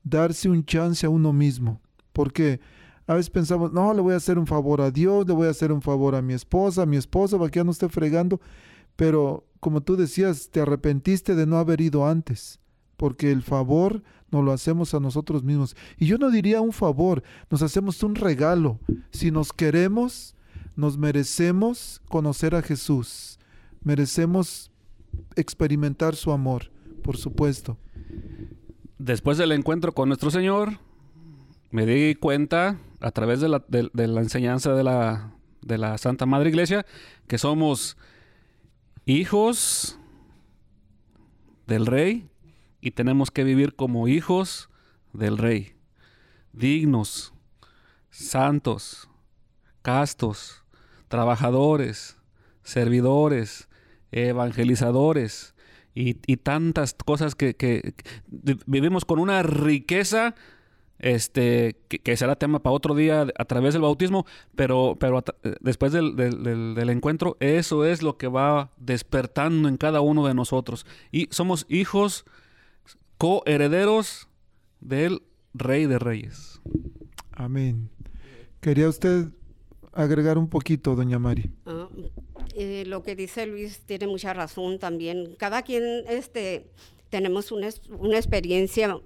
[0.03, 1.79] darse un chance a uno mismo.
[2.11, 2.59] Porque
[3.07, 5.51] a veces pensamos, no, le voy a hacer un favor a Dios, le voy a
[5.51, 8.41] hacer un favor a mi esposa, a mi esposo, para que ya no esté fregando.
[8.97, 12.59] Pero como tú decías, te arrepentiste de no haber ido antes
[12.99, 15.75] porque el favor nos lo hacemos a nosotros mismos.
[15.97, 18.77] Y yo no diría un favor, nos hacemos un regalo.
[19.11, 20.35] Si nos queremos,
[20.75, 23.39] nos merecemos conocer a Jesús,
[23.81, 24.69] merecemos
[25.37, 27.77] experimentar su amor, por supuesto.
[28.97, 30.79] después del encuentro con nuestro Señor,
[31.71, 33.63] me di cuenta a través de la,
[34.21, 34.83] enseñanza de
[35.77, 36.85] la Santa Madre Iglesia
[37.27, 37.95] que somos
[39.05, 39.97] hijos
[41.65, 42.29] del Rey
[42.81, 44.69] y tenemos que vivir como hijos
[45.13, 45.75] del Rey,
[46.53, 47.33] dignos,
[48.09, 49.09] santos,
[49.81, 50.63] castos,
[51.07, 52.17] trabajadores,
[52.63, 53.67] servidores,
[54.11, 55.55] evangelizadores
[55.93, 57.93] y, tantas cosas que,
[58.65, 60.35] vivimos con una riqueza
[60.99, 65.23] este que, será tema para otro día a través del bautismo, pero, pero
[65.61, 70.85] después del, del, encuentro, eso es lo que va despertando en cada uno de nosotros.
[71.11, 72.25] Y somos hijos
[73.19, 74.29] coherederos
[74.79, 75.21] del
[75.53, 76.61] Rey de Reyes.
[77.31, 77.89] Amén.
[78.61, 79.25] ¿Quería usted
[79.91, 81.51] agregar un poquito, doña Mari?
[81.65, 81.89] Ah,
[82.55, 85.35] eh, lo que dice Luis tiene mucha razón también.
[85.37, 86.71] Cada quien este,
[87.09, 88.97] tenemos una, una experiencia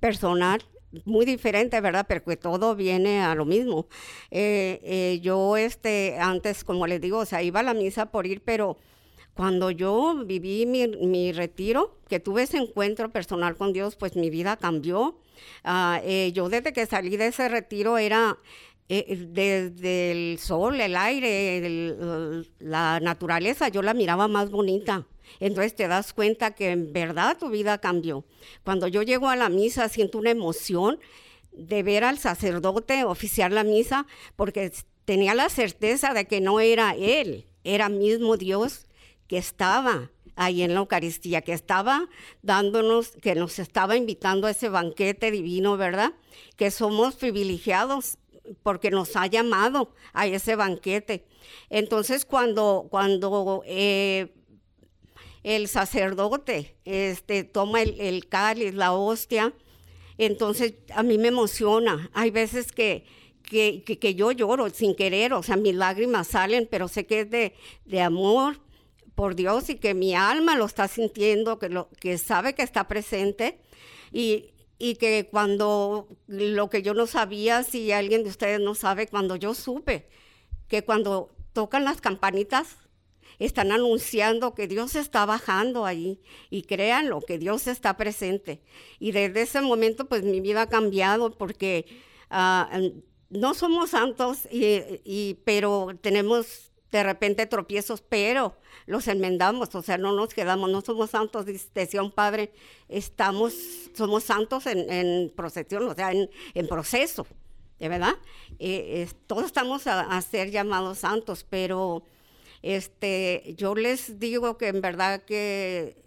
[0.00, 0.62] personal
[1.04, 2.06] muy diferente, ¿verdad?
[2.08, 3.86] Pero que todo viene a lo mismo.
[4.32, 8.26] Eh, eh, yo, este, antes, como les digo, o sea, iba a la misa por
[8.26, 8.78] ir, pero
[9.34, 14.56] cuando yo viví mi, retiro, que tuve ese encuentro personal con Dios, pues mi vida
[14.56, 15.18] cambió.
[15.64, 18.38] Ah, eh, yo desde que salí de ese retiro era
[18.88, 25.06] eh, desde el sol, el aire, la naturaleza, yo la miraba más bonita.
[25.38, 28.24] Entonces te das cuenta que en verdad tu vida cambió.
[28.64, 30.98] Cuando yo llego a la misa siento una emoción
[31.52, 34.72] de ver al sacerdote oficiar la misa porque
[35.04, 38.86] tenía la certeza de que no era él, era mismo Dios
[39.30, 42.08] que estaba ahí en la Eucaristía, que estaba
[42.42, 46.14] dándonos, que nos estaba invitando a ese banquete divino, ¿verdad?
[46.56, 48.18] Que somos privilegiados
[48.64, 51.26] porque nos ha llamado a ese banquete.
[51.68, 54.34] Entonces, cuando, cuando eh,
[55.44, 59.54] el sacerdote este, toma el, cáliz, la hostia,
[60.18, 62.10] entonces a mí me emociona.
[62.14, 63.04] Hay veces que,
[63.44, 67.30] que, que, yo lloro sin querer, o sea, mis lágrimas salen, pero sé que es
[67.30, 68.68] de, de amor
[69.20, 72.88] por Dios y que mi alma lo está sintiendo, que, lo, que sabe que está
[72.88, 73.60] presente
[74.12, 79.08] y, y que cuando lo que yo no sabía, si alguien de ustedes no sabe,
[79.08, 80.08] cuando yo supe
[80.68, 82.78] que cuando tocan las campanitas,
[83.38, 88.62] están anunciando que Dios está bajando ahí y créanlo, que Dios está presente.
[88.98, 91.84] Y desde ese momento, pues mi vida ha cambiado porque
[92.30, 92.70] ah,
[93.28, 100.12] no somos santos, y, pero tenemos de repente tropiezos, pero los enmendamos, o sea, no
[100.12, 102.52] nos quedamos, no somos santos, decía un padre,
[102.88, 103.54] estamos,
[103.94, 107.26] somos santos en, procesión, o sea, en, proceso,
[107.78, 108.14] ¿de verdad?
[108.58, 112.02] Eh, todos estamos a, ser llamados santos, pero
[112.62, 116.02] este, yo les digo que en verdad que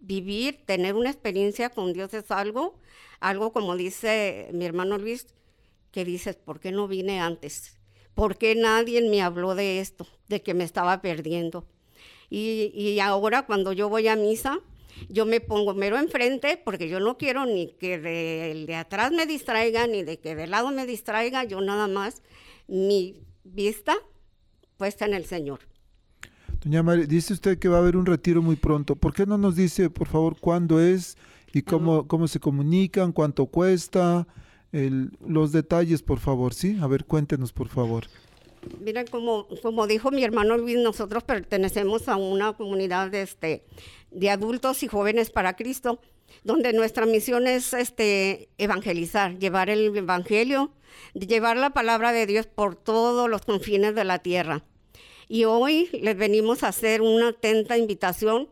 [0.00, 2.78] vivir, tener una experiencia con Dios es algo,
[3.20, 5.28] algo como dice mi hermano Luis,
[5.92, 7.78] que dices, ¿por qué no vine antes?
[8.14, 11.66] ¿Por qué nadie me habló de esto, de que me estaba perdiendo?
[12.30, 14.58] Y, ahora cuando yo voy a misa,
[15.10, 19.26] yo me pongo mero enfrente porque yo no quiero ni que de, de atrás me
[19.26, 22.22] distraiga, ni de que de lado me distraiga, yo nada más
[22.68, 23.94] mi vista
[24.78, 25.60] puesta en el Señor.
[26.62, 28.94] Doña María, dice usted que va a haber un retiro muy pronto.
[28.96, 31.16] ¿Por qué no nos dice, por favor, cuándo es
[31.52, 34.26] y cómo, cómo se comunican, cuánto cuesta?
[34.72, 36.78] Los detalles, por favor, ¿sí?
[36.80, 38.06] A ver, cuéntenos, por favor.
[38.80, 43.64] Mira, como, como dijo mi hermano Luis, nosotros pertenecemos a una comunidad de, este,
[44.10, 46.00] de adultos y jóvenes para Cristo,
[46.44, 50.72] donde nuestra misión es este, evangelizar, llevar el evangelio,
[51.14, 54.64] llevar la palabra de Dios por todos los confines de la tierra.
[55.28, 58.48] Y hoy les venimos a hacer una atenta invitación,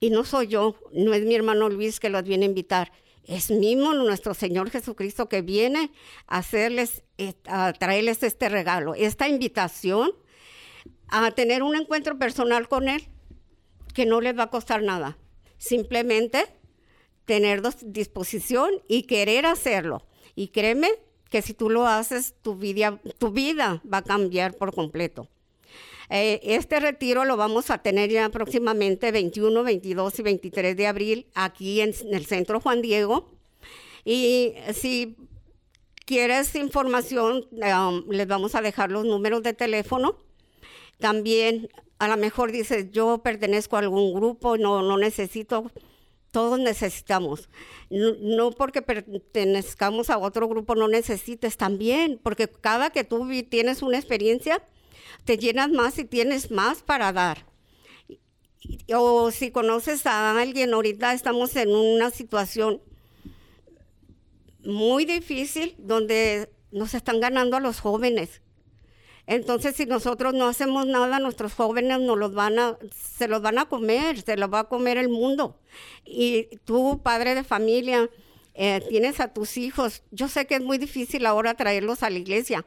[0.00, 2.92] y no soy yo, no es mi hermano Luis que los viene a invitar,
[3.26, 5.90] es mismo nuestro Señor Jesucristo que viene
[6.26, 10.12] a hacerles, eh, a traerles este regalo, esta invitación
[11.08, 13.06] a tener un encuentro personal con Él,
[13.94, 15.16] que no les va a costar nada.
[15.58, 16.46] Simplemente
[17.24, 20.06] tener disposición y querer hacerlo.
[20.34, 20.90] Y créeme
[21.30, 25.28] que si tú lo haces, tu vida, tu vida va a cambiar por completo.
[26.10, 31.26] Eh, este retiro lo vamos a tener ya próximamente 21, 22 y 23 de abril
[31.34, 33.30] aquí en, el Centro Juan Diego.
[34.04, 35.16] Y si
[36.04, 40.18] quieres información, um, les vamos a dejar los números de teléfono.
[40.98, 45.70] También a lo mejor dices, yo pertenezco a algún grupo, no, no necesito,
[46.30, 47.48] todos necesitamos.
[47.90, 53.82] No, no, porque pertenezcamos a otro grupo, no necesites también, porque cada que tú tienes
[53.82, 54.62] una experiencia,
[55.24, 57.46] te llenas más y tienes más para dar.
[58.94, 62.80] O si conoces a alguien, ahorita estamos en una situación
[64.64, 68.40] muy difícil donde nos están ganando a los jóvenes.
[69.26, 73.58] Entonces, si nosotros no hacemos nada, nuestros jóvenes no los van a, se los van
[73.58, 75.58] a comer, se los va a comer el mundo.
[76.04, 78.10] Y tú, padre de familia,
[78.52, 80.02] eh, tienes a tus hijos.
[80.10, 82.66] Yo sé que es muy difícil ahora traerlos a la iglesia,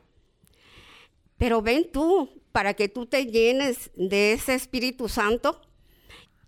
[1.37, 5.61] pero ven tú para que tú te llenes de ese Espíritu Santo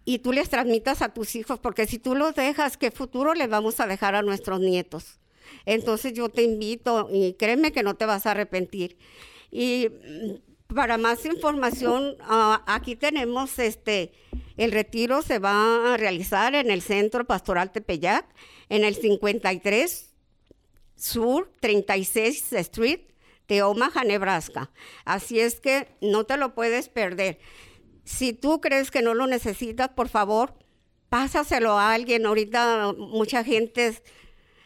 [0.05, 3.47] y tú les transmitas a tus hijos, porque si tú los dejas, ¿qué futuro les
[3.47, 5.19] vamos a dejar a nuestros nietos?
[5.67, 8.97] Entonces yo te invito y créeme que no te vas a arrepentir.
[9.51, 14.11] Y mm, para más información, ah, aquí tenemos este,
[14.57, 18.25] el retiro se va a realizar en el Centro Pastoral Tepeyac,
[18.69, 20.09] en el 53
[20.95, 23.08] Sur 36 Street
[23.49, 24.71] de Omaha, Nebraska.
[25.03, 27.39] Así es que no te lo puedes perder.
[28.05, 30.53] Si tú crees que no lo necesitas, por favor,
[31.09, 32.25] pásaselo a alguien.
[32.25, 34.01] Ahorita mucha gente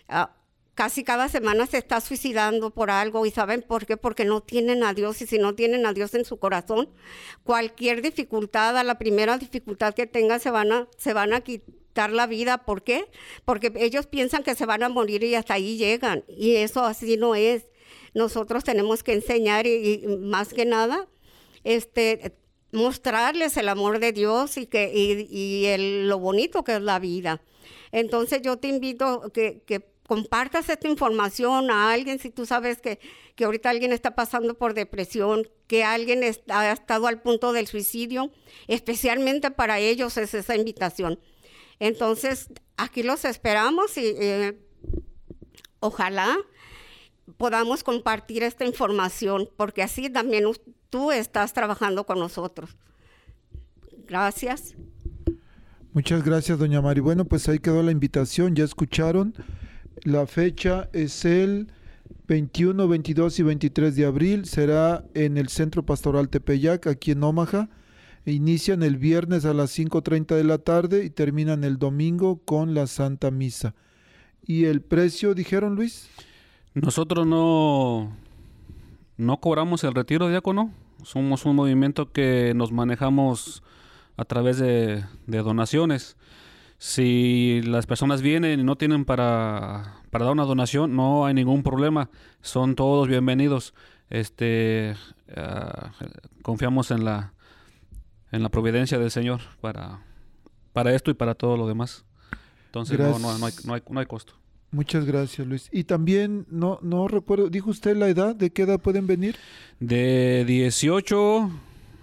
[0.07, 0.35] ah,
[0.75, 4.83] casi cada semana se está suicidando por algo y saben por qué, porque no tienen
[4.83, 6.89] a Dios y si no tienen a Dios en su corazón,
[7.43, 12.11] cualquier dificultad, a la primera dificultad que tengan se van a, se van a quitar
[12.11, 12.59] la vida.
[12.59, 13.09] ¿Por qué?
[13.45, 17.17] Porque ellos piensan que se van a morir y hasta ahí llegan y eso así
[17.17, 17.65] no es.
[18.13, 21.07] Nosotros tenemos que enseñar y, más que nada,
[21.63, 22.35] este,
[22.71, 27.41] mostrarles el amor de Dios y, que, y, lo bonito que es la vida.
[27.91, 32.99] Entonces yo te invito que, que compartas esta información a alguien si tú sabes que,
[33.35, 38.31] que ahorita alguien está pasando por depresión, que alguien ha estado al punto del suicidio,
[38.67, 41.19] especialmente para ellos es esa invitación.
[41.79, 44.57] Entonces, aquí los esperamos y eh,
[45.79, 46.37] ojalá
[47.37, 50.45] podamos compartir esta información, porque así también
[50.89, 52.75] tú estás trabajando con nosotros.
[54.07, 54.75] Gracias.
[55.93, 57.01] Muchas gracias, doña Mari.
[57.01, 59.33] Bueno, pues ahí quedó la invitación, ya escucharon.
[60.03, 61.71] La fecha es el
[62.27, 64.45] 21, 22 y 23 de abril.
[64.45, 67.69] Será en el Centro Pastoral Tepeyac, aquí en Omaha.
[68.25, 72.87] Inician el viernes a las 5.30 de la tarde y terminan el domingo con la
[72.87, 73.75] Santa Misa.
[74.45, 76.07] ¿Y el precio, dijeron Luis?
[76.73, 78.15] Nosotros no,
[79.17, 80.71] no cobramos el retiro, diácono.
[81.03, 83.61] Somos un movimiento que nos manejamos
[84.17, 86.17] a través de, donaciones.
[86.79, 92.09] Si las personas vienen y no tienen para, dar una donación, no hay ningún problema.
[92.41, 93.73] Son todos bienvenidos.
[94.09, 94.95] Este,
[95.35, 95.91] ah,
[96.41, 97.33] confiamos en la,
[98.31, 99.99] en la providencia del Señor para,
[100.73, 102.03] para esto y para todo lo demás.
[102.65, 104.33] Entonces no, no, hay, no, hay, no hay costo.
[104.73, 105.69] Muchas gracias, Luis.
[105.71, 109.35] Y también, no, no recuerdo, dijo usted la edad, ¿de qué edad pueden venir?
[109.79, 111.51] De 18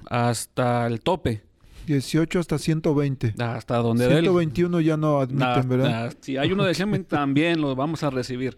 [0.07, 1.43] hasta el tope.
[1.87, 3.35] 18 hasta 120.
[3.43, 6.15] Hasta donde 121 ya no admiten, ¿verdad?
[6.21, 8.57] si hay uno de 100 también lo vamos a recibir.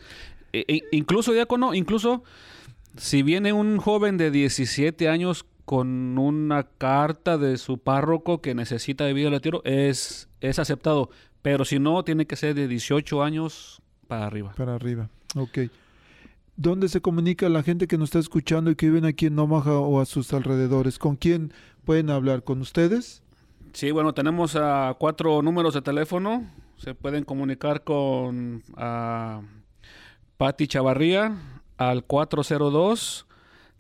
[0.53, 2.23] E, e, incluso, diácono, incluso
[2.99, 9.07] si viene un joven de 17 años con una carta de su párroco que necesita
[9.07, 11.09] de vida de retiro, es, es aceptado.
[11.41, 14.53] Pero si no, tiene que ser de 18 años para arriba.
[14.57, 15.59] Para arriba, ok.
[16.57, 19.79] ¿Dónde se comunica la gente que nos está escuchando y que viven aquí en Omaha
[19.79, 20.99] o a sus alrededores?
[20.99, 21.53] ¿Con quién
[21.85, 22.45] pueden hablar?
[22.45, 23.23] ¿Con ustedes?
[23.73, 26.47] Sí, bueno, tenemos a cuatro números de teléfono.
[26.77, 29.41] Se pueden comunicar con a
[30.37, 31.37] Patti Chavarría
[31.79, 33.27] al 402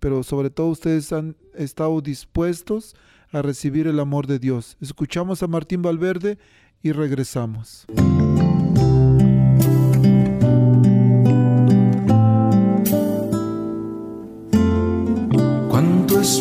[0.00, 2.96] pero sobre todo ustedes han estado dispuestos
[3.30, 4.78] a recibir el amor de Dios.
[4.80, 6.38] Escuchamos a Martín Valverde
[6.82, 7.84] y regresamos.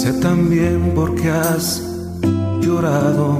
[0.00, 1.82] Sé también por qué has
[2.62, 3.38] llorado.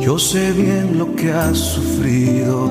[0.00, 2.70] Yo sé bien lo que has sufrido.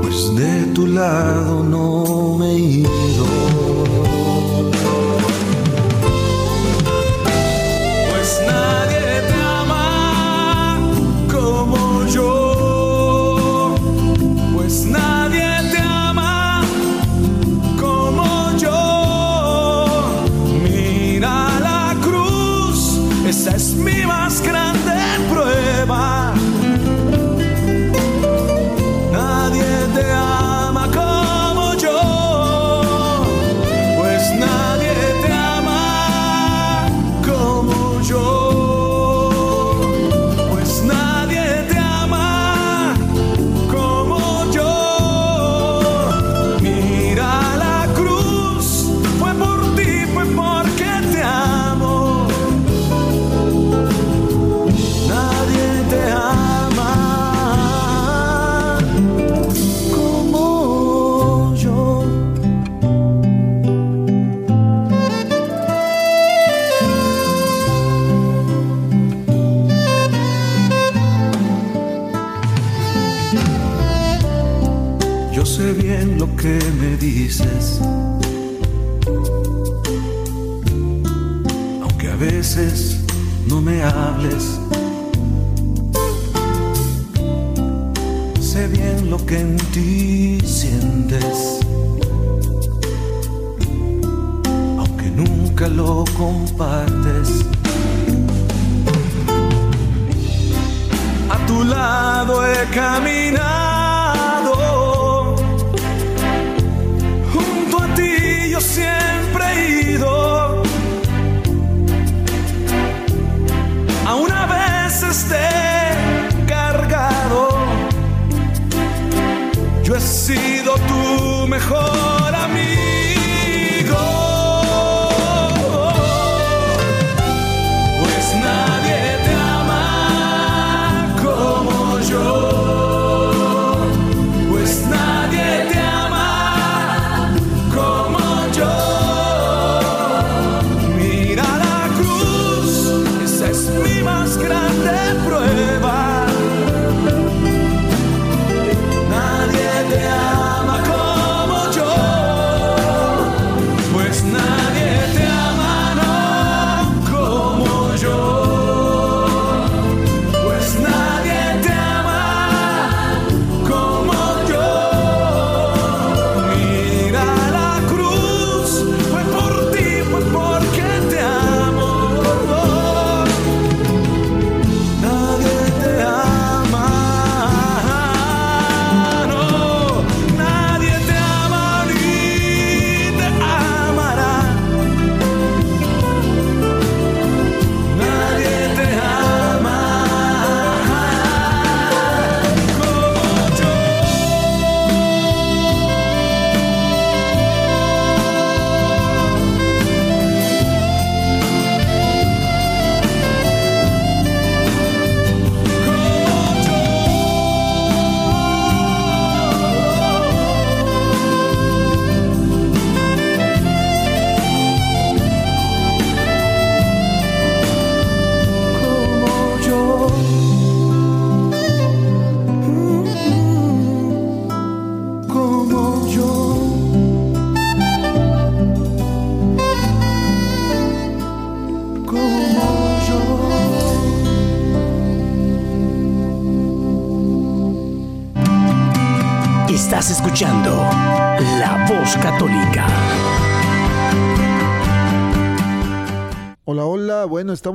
[0.00, 2.60] Pues de tu lado no me he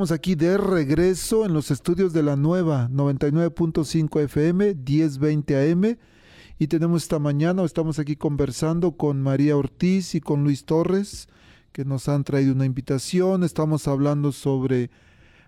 [0.02, 5.97] estamos aquí de regreso en los estudios de la nueva 99.5 FM, 1020 AM.
[6.58, 11.28] Y tenemos esta mañana, estamos aquí conversando con María Ortiz y con Luis Torres,
[11.72, 13.43] que nos han traído una invitación.
[13.43, 14.89] Estamos hablando sobre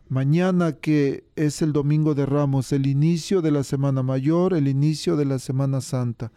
[0.07, 5.17] mañana, que es el Domingo de Ramos, el inicio de la Semana Mayor, el inicio
[5.17, 6.31] de la Semana Santa.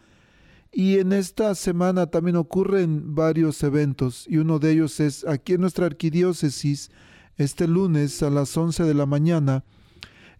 [0.71, 5.61] Y en esta semana también ocurren varios eventos y uno de ellos es aquí en
[5.61, 6.89] nuestra arquidiócesis,
[7.37, 9.63] este lunes a las 11 de la mañana,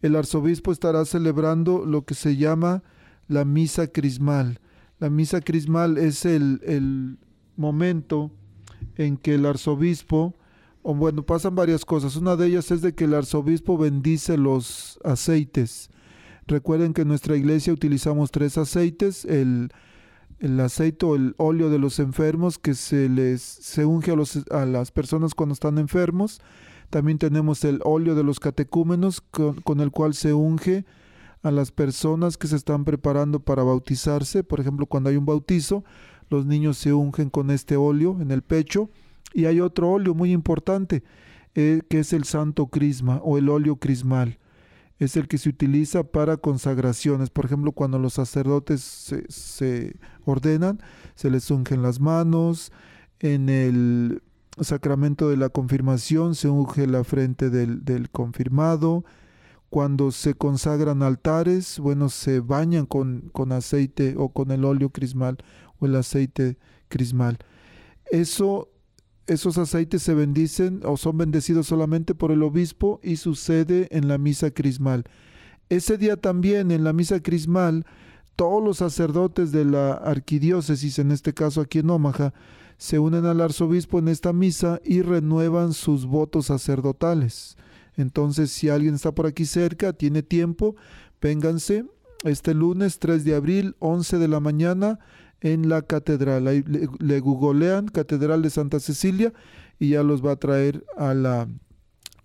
[0.02, 2.84] el arzobispo estará celebrando lo que se llama
[3.28, 4.60] la misa crismal.
[5.00, 7.18] La misa crismal es el, el
[7.56, 8.32] momento
[8.96, 10.36] en que el arzobispo,
[10.82, 12.16] o bueno, pasan varias cosas.
[12.16, 15.90] Una de ellas es de que el arzobispo bendice los aceites.
[16.48, 19.70] Recuerden que en nuestra iglesia utilizamos tres aceites, el,
[20.40, 24.38] el aceite o el óleo de los enfermos que se les se unge a, los,
[24.50, 26.40] a las personas cuando están enfermos.
[26.90, 30.86] También tenemos el óleo de los catecúmenos con, el cual se unge
[31.44, 34.44] a las personas que se están preparando para bautizarse.
[34.44, 35.84] Por ejemplo, cuando hay un bautizo,
[36.30, 38.90] los niños se ungen con este óleo en el pecho.
[39.34, 41.04] Y hay otro óleo muy importante,
[41.56, 44.40] eh, que es el santo crisma o el óleo crismal.
[44.98, 47.30] Es el que se utiliza para consagraciones.
[47.30, 50.82] Por ejemplo, cuando los sacerdotes se, se ordenan,
[51.16, 52.72] se les ungen las manos.
[53.20, 54.22] En el
[54.62, 59.06] sacramento de la confirmación se unge la frente del, del confirmado.
[59.70, 65.38] Cuando se consagran altares, bueno, se bañan con, con aceite o con el óleo crismal
[65.80, 67.38] o el aceite crismal.
[68.10, 68.70] Eso,
[69.28, 74.18] esos aceites se bendicen o son bendecidos solamente por el obispo y sucede en la
[74.18, 75.04] misa crismal.
[75.70, 77.86] Ese día también en la misa crismal,
[78.38, 82.34] todos los sacerdotes de la arquidiócesis, en este caso aquí en Omaha,
[82.78, 87.58] se unen al arzobispo en esta misa y renuevan sus votos sacerdotales.
[87.96, 90.76] Entonces, si alguien está por aquí cerca, tiene tiempo,
[91.20, 91.86] vénganse
[92.24, 95.00] este lunes 3 de abril, 11 de la mañana,
[95.42, 96.48] en la catedral.
[96.48, 99.34] Ahí le, le googlean Catedral de Santa Cecilia
[99.80, 101.48] y ya los va a traer a la,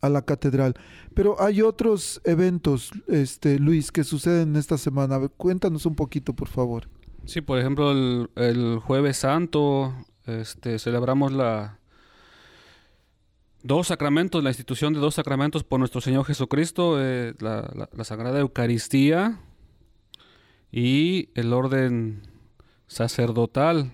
[0.00, 0.74] a la catedral.
[1.14, 5.18] Pero hay otros eventos, este Luis, que suceden esta semana.
[5.36, 6.88] Cuéntanos un poquito, por favor.
[7.24, 9.94] Sí, por ejemplo, el, el jueves santo
[10.26, 11.78] este, celebramos la
[13.62, 19.38] dos sacramentos, la institución de dos sacramentos por nuestro Señor Jesucristo, eh, la, Sagrada Eucaristía
[20.70, 22.22] y el orden
[22.86, 23.92] sacerdotal.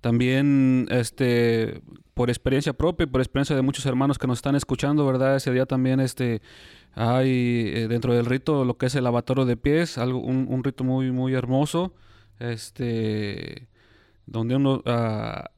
[0.00, 1.80] También, este,
[2.14, 5.36] por experiencia propia y por experiencia de muchos hermanos que nos están escuchando, ¿verdad?
[5.36, 6.42] Ese día también, este,
[6.94, 10.64] hay eh, dentro del rito lo que es el lavatorio de pies, algo, un, un
[10.64, 11.94] rito muy, muy hermoso,
[12.40, 13.68] este,
[14.32, 15.50] donde uno ah,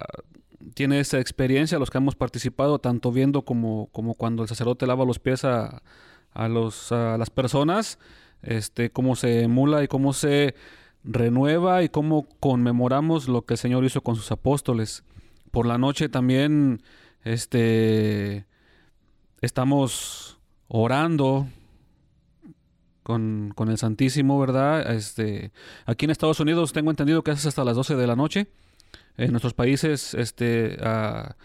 [0.75, 5.05] tiene esa experiencia, los que hemos participado, tanto viendo como, como cuando el sacerdote lava
[5.05, 5.83] los pies a,
[6.33, 7.99] a, los, a las personas,
[8.43, 10.55] este, cómo se emula y cómo se
[11.05, 15.05] renueva y cómo conmemoramos lo que el Señor hizo con sus apóstoles.
[15.51, 16.83] Por la noche también
[17.23, 18.47] este,
[19.41, 21.47] estamos orando
[23.05, 24.93] con, con el Santísimo, ¿verdad?
[24.93, 25.53] Este,
[25.87, 28.49] aquí en Estados Unidos tengo entendido que es hasta las 12 de la noche.
[29.17, 31.37] En nuestros países este, ah,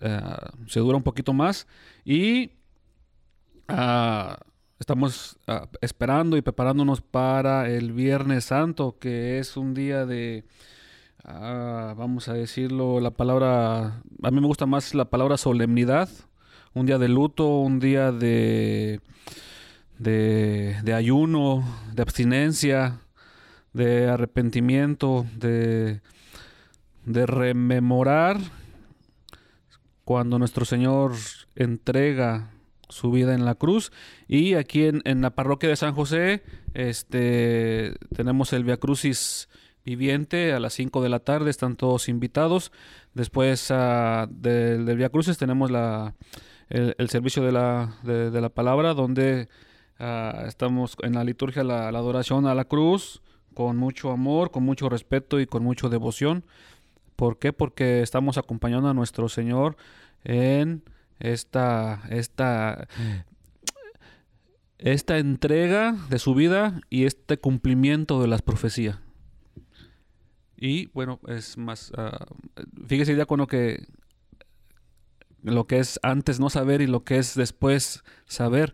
[0.00, 1.66] ah, se dura un poquito más.
[2.04, 2.52] Y
[3.68, 4.38] ah,
[4.78, 5.38] estamos
[5.80, 10.44] esperando y preparándonos para el Viernes Santo, que es un día de,
[11.24, 16.08] vamos a decirlo, la palabra, a mí me gusta más la palabra solemnidad,
[16.72, 19.00] un día de luto, un día de,
[19.98, 23.00] de ayuno, de abstinencia,
[23.74, 26.00] de arrepentimiento, de,
[27.04, 28.38] de rememorar
[30.04, 31.12] cuando nuestro Señor
[31.54, 32.50] entrega
[32.88, 33.92] su vida en la cruz.
[34.28, 36.42] Y aquí en, en la parroquia de San José,
[36.74, 39.48] este, tenemos el Via Crucis
[39.84, 42.72] viviente a las 5 de la tarde, están todos invitados.
[43.14, 46.14] Después ah, del, del Via Crucis tenemos la,
[46.68, 49.48] el, servicio de la, de, de la palabra, donde
[49.98, 53.22] ah, estamos en la liturgia, la, la adoración a la cruz,
[53.54, 56.44] con mucho amor, con mucho respeto y con mucha devoción.
[57.20, 57.52] ¿Por qué?
[57.52, 59.76] Porque estamos acompañando a nuestro Señor
[60.24, 60.82] en
[61.18, 62.88] esta, esta,
[64.78, 69.00] esta entrega de su vida y este cumplimiento de las profecías.
[70.56, 72.24] Y bueno, es más, ah,
[72.86, 73.86] fíjese ya con lo que
[75.42, 78.72] lo que es antes no saber y lo que es después saber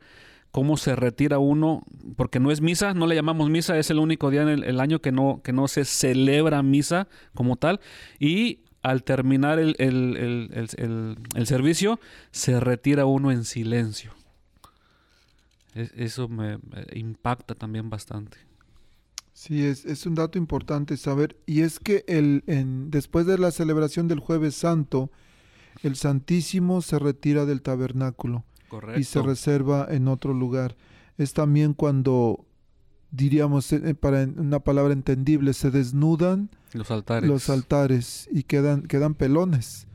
[0.56, 1.82] cómo se retira uno,
[2.16, 5.02] porque no es misa, no le llamamos misa, es el único día en el, año
[5.02, 7.78] que no, que no se celebra misa como tal,
[8.18, 10.48] y al terminar el, el-
[11.34, 12.00] el- servicio,
[12.30, 14.14] se retira uno en silencio.
[15.74, 18.38] Es- eso me, me impacta también bastante.
[19.34, 21.36] Sí, es, es un dato importante saber.
[21.44, 25.10] Y es que el, en, después de la celebración del jueves santo,
[25.82, 29.00] el Santísimo se retira del tabernáculo Correcto.
[29.00, 30.76] y se reserva en otro lugar.
[31.18, 32.44] Es también cuando
[33.10, 37.28] diríamos eh, para una palabra entendible, se desnudan Los altares.
[37.28, 39.86] los altares y quedan, quedan pelones.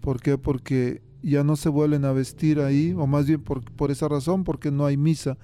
[0.00, 0.38] ¿Por qué?
[0.38, 4.44] Porque ya no se vuelven a vestir ahí, o más bien por, por esa razón,
[4.44, 5.36] porque no hay misa.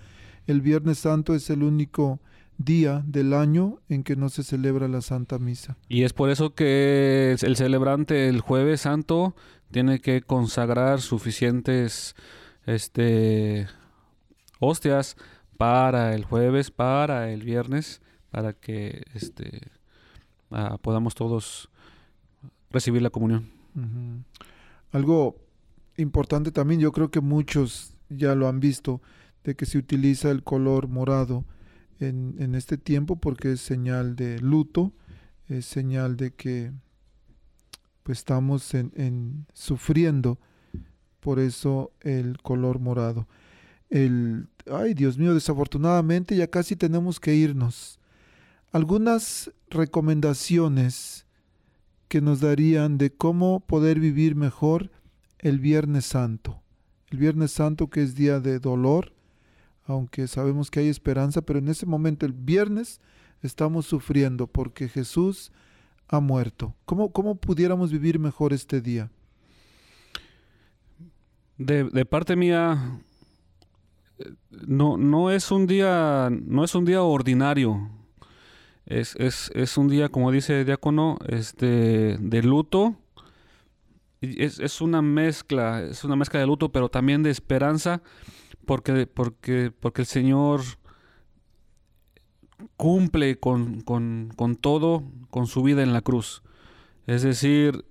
[0.47, 2.20] El Viernes Santo es el único
[2.59, 5.76] día del año en que no se celebra la Santa Misa.
[5.89, 9.35] Y es por eso que el celebrante el jueves santo
[9.72, 12.14] tiene que consagrar suficientes
[12.66, 13.66] este
[14.60, 15.16] hostias
[15.56, 18.00] para el jueves, para el viernes,
[18.30, 19.70] para que este
[20.50, 21.70] ah, podamos todos
[22.70, 23.50] recibir la comunión.
[24.92, 25.36] Algo
[25.96, 29.00] importante también, yo creo que muchos ya lo han visto,
[29.44, 31.44] de que se utiliza el color morado
[32.00, 34.92] en, este tiempo porque es señal de luto,
[35.48, 36.72] es señal de que
[38.02, 40.38] pues estamos en- sufriendo,
[41.25, 43.27] por eso el color morado.
[43.89, 47.99] El, ay Dios mío, desafortunadamente ya casi tenemos que irnos.
[48.72, 51.25] Algunas recomendaciones
[52.09, 54.91] que nos darían de cómo poder vivir mejor
[55.39, 56.61] el Viernes Santo.
[57.09, 59.14] El Viernes Santo que es día de dolor,
[59.87, 63.01] aunque sabemos que hay esperanza, pero en ese momento, el viernes,
[63.41, 65.53] estamos sufriendo porque Jesús
[66.07, 66.75] ha muerto.
[66.85, 69.11] ¿Cómo, cómo pudiéramos vivir mejor este día?
[71.57, 73.00] De, de parte mía,
[74.18, 74.32] eh,
[74.66, 77.90] no, no es un día, no es un día ordinario.
[78.86, 82.96] Es, es, es un día, como dice el diácono, este, de luto.
[84.20, 88.02] Es, es una mezcla, es una mezcla de luto, pero también de esperanza,
[88.66, 90.62] porque, porque, porque el Señor
[92.76, 96.42] cumple con, con, con todo, con su vida en la cruz.
[97.07, 97.84] Es decir,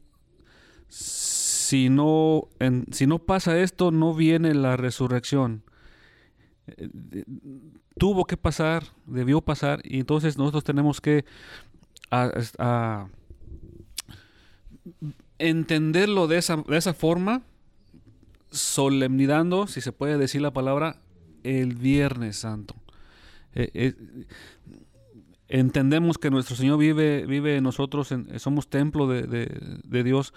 [1.73, 2.49] si no,
[2.91, 5.63] si no pasa esto, no viene la resurrección.
[6.67, 6.89] Eh,
[7.97, 11.25] Tuvo que pasar, debió pasar, y entonces nosotros tenemos que
[15.39, 17.41] entenderlo de esa, de esa forma,
[18.51, 20.97] solemnizando, si se puede decir la palabra,
[21.43, 22.75] el Viernes Santo.
[23.55, 23.93] Eh, eh,
[25.47, 29.23] entendemos que nuestro Señor vive, vive en nosotros, en- somos templo de-
[29.83, 30.33] de Dios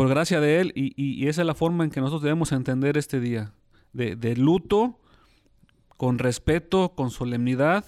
[0.00, 3.20] por gracia de Él y, esa es la forma en que nosotros debemos entender este
[3.20, 3.52] día,
[3.92, 4.98] de, de luto,
[5.98, 7.84] con respeto, con solemnidad,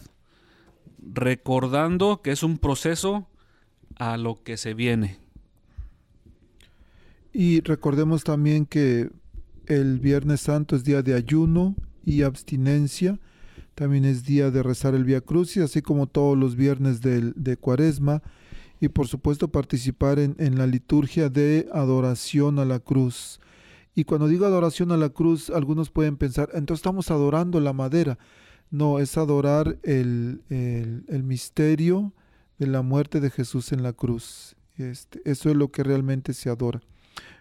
[0.99, 3.29] recordando que es un proceso
[3.99, 5.21] a lo que se viene.
[7.33, 9.09] Y recordemos también que
[9.65, 13.21] el Viernes Santo es día de ayuno y abstinencia.
[13.75, 17.57] También es día de rezar el Via Crucis, así como todos los viernes del- de
[17.57, 18.21] Cuaresma.
[18.83, 23.41] Y por supuesto participar en, en la liturgia de adoración a la cruz.
[23.95, 28.19] Y cuando digo adoración a la cruz, algunos pueden pensar, entonces estamos adorando la madera.
[28.71, 32.13] No, es adorar el, el- el misterio
[32.59, 34.57] de la muerte de Jesús en la cruz.
[34.77, 36.81] Este, eso es lo que realmente se adora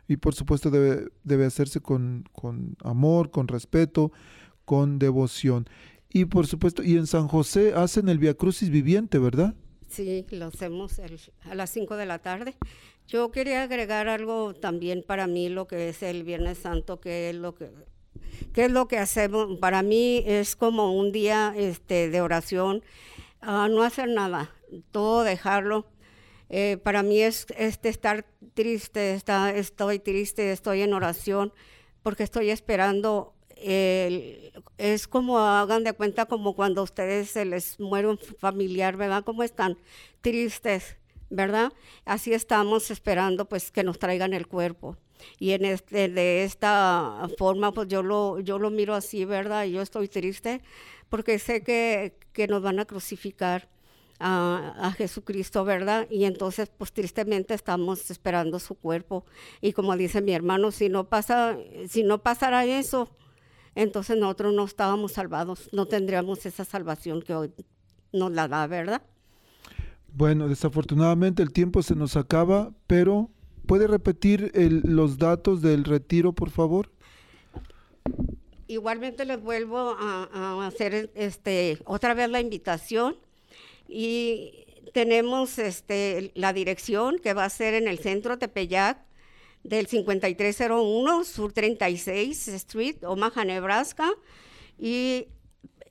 [0.07, 4.11] y por supuesto debe, debe hacerse con, con amor, con respeto,
[4.65, 5.65] con devoción.
[6.09, 9.55] Y por supuesto, y en San José hacen el Via Crucis viviente, ¿verdad?
[9.91, 12.55] Sí, lo hacemos el- a las 5 de la tarde.
[13.07, 17.35] Yo quería agregar algo también para mí, lo que es el Viernes Santo, que es
[17.35, 17.69] lo que,
[18.53, 19.59] que es lo que hacemos.
[19.59, 22.83] Para mí es como un día este, de oración,
[23.41, 24.51] a no hacer nada,
[24.91, 25.85] todo dejarlo.
[26.49, 31.53] Eh, para mí es este estar triste, está, estoy triste, estoy en oración,
[32.03, 33.33] porque estoy esperando.
[33.61, 39.23] Es como hagan de cuenta como cuando a ustedes se les muere un familiar, ¿verdad?
[39.23, 39.77] Como están
[40.21, 40.97] tristes,
[41.29, 41.71] ¿verdad?
[42.05, 44.97] Así estamos esperando pues que nos traigan el cuerpo.
[45.37, 49.65] Y en este, de esta forma, pues yo lo, yo lo miro así, ¿verdad?
[49.65, 50.61] Yo estoy triste
[51.09, 53.69] porque sé que, que nos van a crucificar
[54.19, 56.07] a, a Jesucristo, ¿verdad?
[56.09, 59.25] Y entonces, pues tristemente estamos esperando su cuerpo.
[59.61, 61.57] Y como dice mi hermano, si no pasa,
[61.87, 63.09] si no pasara eso,
[63.75, 67.51] entonces nosotros no estábamos salvados, no tendríamos esa salvación que hoy
[68.13, 69.01] nos la da, ¿verdad?
[70.13, 73.29] Bueno, desafortunadamente el tiempo se nos acaba, pero
[73.65, 76.91] ¿puede repetir el- los datos del retiro, por favor?
[78.67, 83.15] Igualmente les vuelvo a, a hacer este otra vez la invitación
[83.87, 88.97] y tenemos este la dirección que va a ser en el centro Tepeyac
[89.63, 94.09] del 5301 Sur 36 Street, Omaha, Nebraska
[94.77, 95.27] y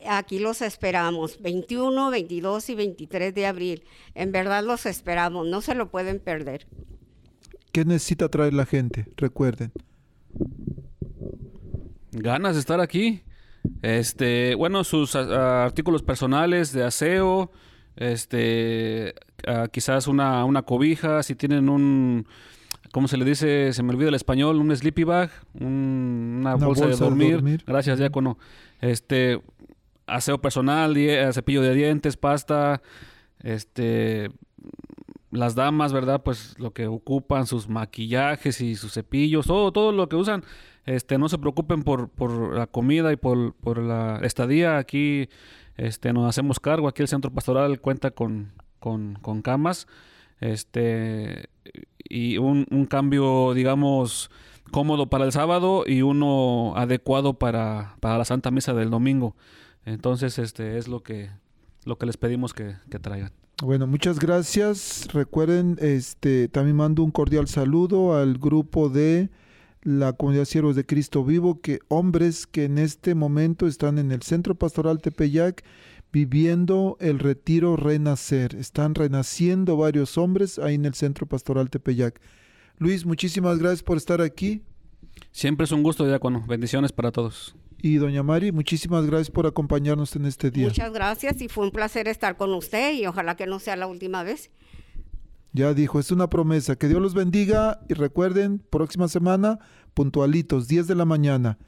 [0.08, 3.84] aquí los esperamos 21, 22 y 23 de abril.
[4.14, 6.66] En verdad los esperamos, no se lo pueden perder.
[7.72, 9.06] ¿Qué necesita traer la gente?
[9.16, 9.70] Recuerden.
[12.12, 13.22] Ganas de estar aquí,
[13.82, 17.52] Este, bueno, sus a- artículos personales de aseo,
[17.96, 19.14] este,
[19.46, 22.26] ah, quizás una, una cobija, si tienen un,
[22.92, 23.72] ¿cómo se le dice?
[23.72, 26.96] Se me olvida el español, un sleepy bag, un- una, Una bolsa, bolsa de, de
[27.10, 27.32] dormir.
[27.34, 27.64] dormir.
[27.66, 28.38] Gracias, diácono.
[28.80, 29.40] Este,
[30.06, 30.96] aseo personal,
[31.32, 32.82] cepillo de dientes, pasta,
[33.42, 34.30] este,
[35.30, 36.22] las damas, ¿verdad?
[36.22, 40.42] Pues lo que ocupan, sus maquillajes y sus cepillos, todo, todo lo que usan.
[40.86, 44.78] Este, no se preocupen por, por la comida y por, por la estadía.
[44.78, 45.28] Aquí
[45.76, 46.88] este, nos hacemos cargo.
[46.88, 49.86] Aquí el centro pastoral cuenta con, con, con camas.
[50.40, 51.48] Este,
[52.10, 54.30] y un, un cambio, digamos,
[54.70, 59.34] cómodo para el sábado y uno adecuado para, para la Santa Misa del domingo.
[59.86, 61.30] Entonces, este es lo que,
[61.84, 63.32] lo que les pedimos que, que traigan.
[63.62, 65.08] Bueno, muchas gracias.
[65.12, 69.30] Recuerden, este, también mando un cordial saludo al grupo de
[69.82, 74.22] la comunidad Siervos de Cristo Vivo, que hombres que en este momento están en el
[74.22, 75.64] Centro Pastoral Tepeyac
[76.12, 78.54] viviendo el retiro renacer.
[78.54, 82.20] Están renaciendo varios hombres ahí en el Centro Pastoral Tepeyac.
[82.78, 84.62] Luis, muchísimas gracias por estar aquí.
[85.32, 86.44] Siempre es un gusto, diácono.
[86.46, 87.54] Bendiciones para todos.
[87.82, 90.66] Y doña Mari, muchísimas gracias por acompañarnos en este día.
[90.66, 93.86] Muchas gracias y fue un placer estar con usted y ojalá que no sea la
[93.86, 94.50] última vez.
[95.52, 96.76] Ya dijo, es una promesa.
[96.76, 99.58] Que Dios los bendiga y recuerden, próxima semana,
[99.94, 101.58] puntualitos, 10 de la mañana.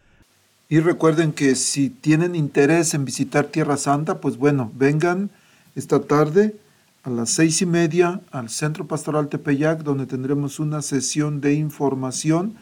[0.73, 5.29] Y recuerden que si tienen interés en visitar Tierra Santa, pues bueno, vengan
[5.77, 6.57] esta tarde
[7.03, 12.55] a las seis y media al Centro Pastoral Tepeyac, donde tendremos una sesión de información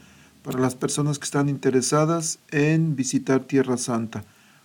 [0.42, 4.24] para las personas que están interesadas en visitar Tierra Santa.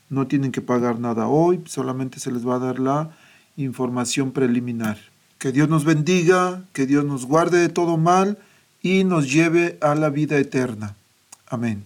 [0.09, 3.11] No tienen que pagar nada hoy, solamente se les va a dar la
[3.57, 4.97] información preliminar.
[5.37, 8.39] Que Dios nos bendiga, que Dios nos guarde de todo mal
[8.81, 10.95] y nos lleve a la vida eterna.
[11.45, 11.85] Amén.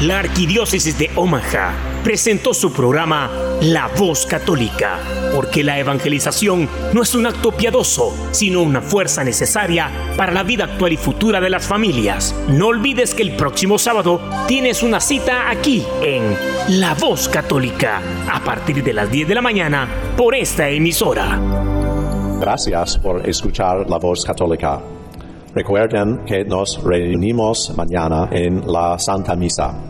[0.00, 3.30] La Arquidiócesis de Omaha presentó su programa
[3.60, 4.98] La Voz Católica,
[5.34, 10.64] porque la evangelización no es un acto piadoso, sino una fuerza necesaria para la vida
[10.64, 12.34] actual y futura de las familias.
[12.48, 16.34] No olvides que el próximo sábado tienes una cita aquí en
[16.80, 18.00] La Voz Católica,
[18.32, 19.86] a partir de las 10 de la mañana,
[20.16, 21.38] por esta emisora.
[22.40, 24.80] Gracias por escuchar la voz católica.
[25.54, 29.89] Recuerden que nos reunimos mañana en la Santa Misa.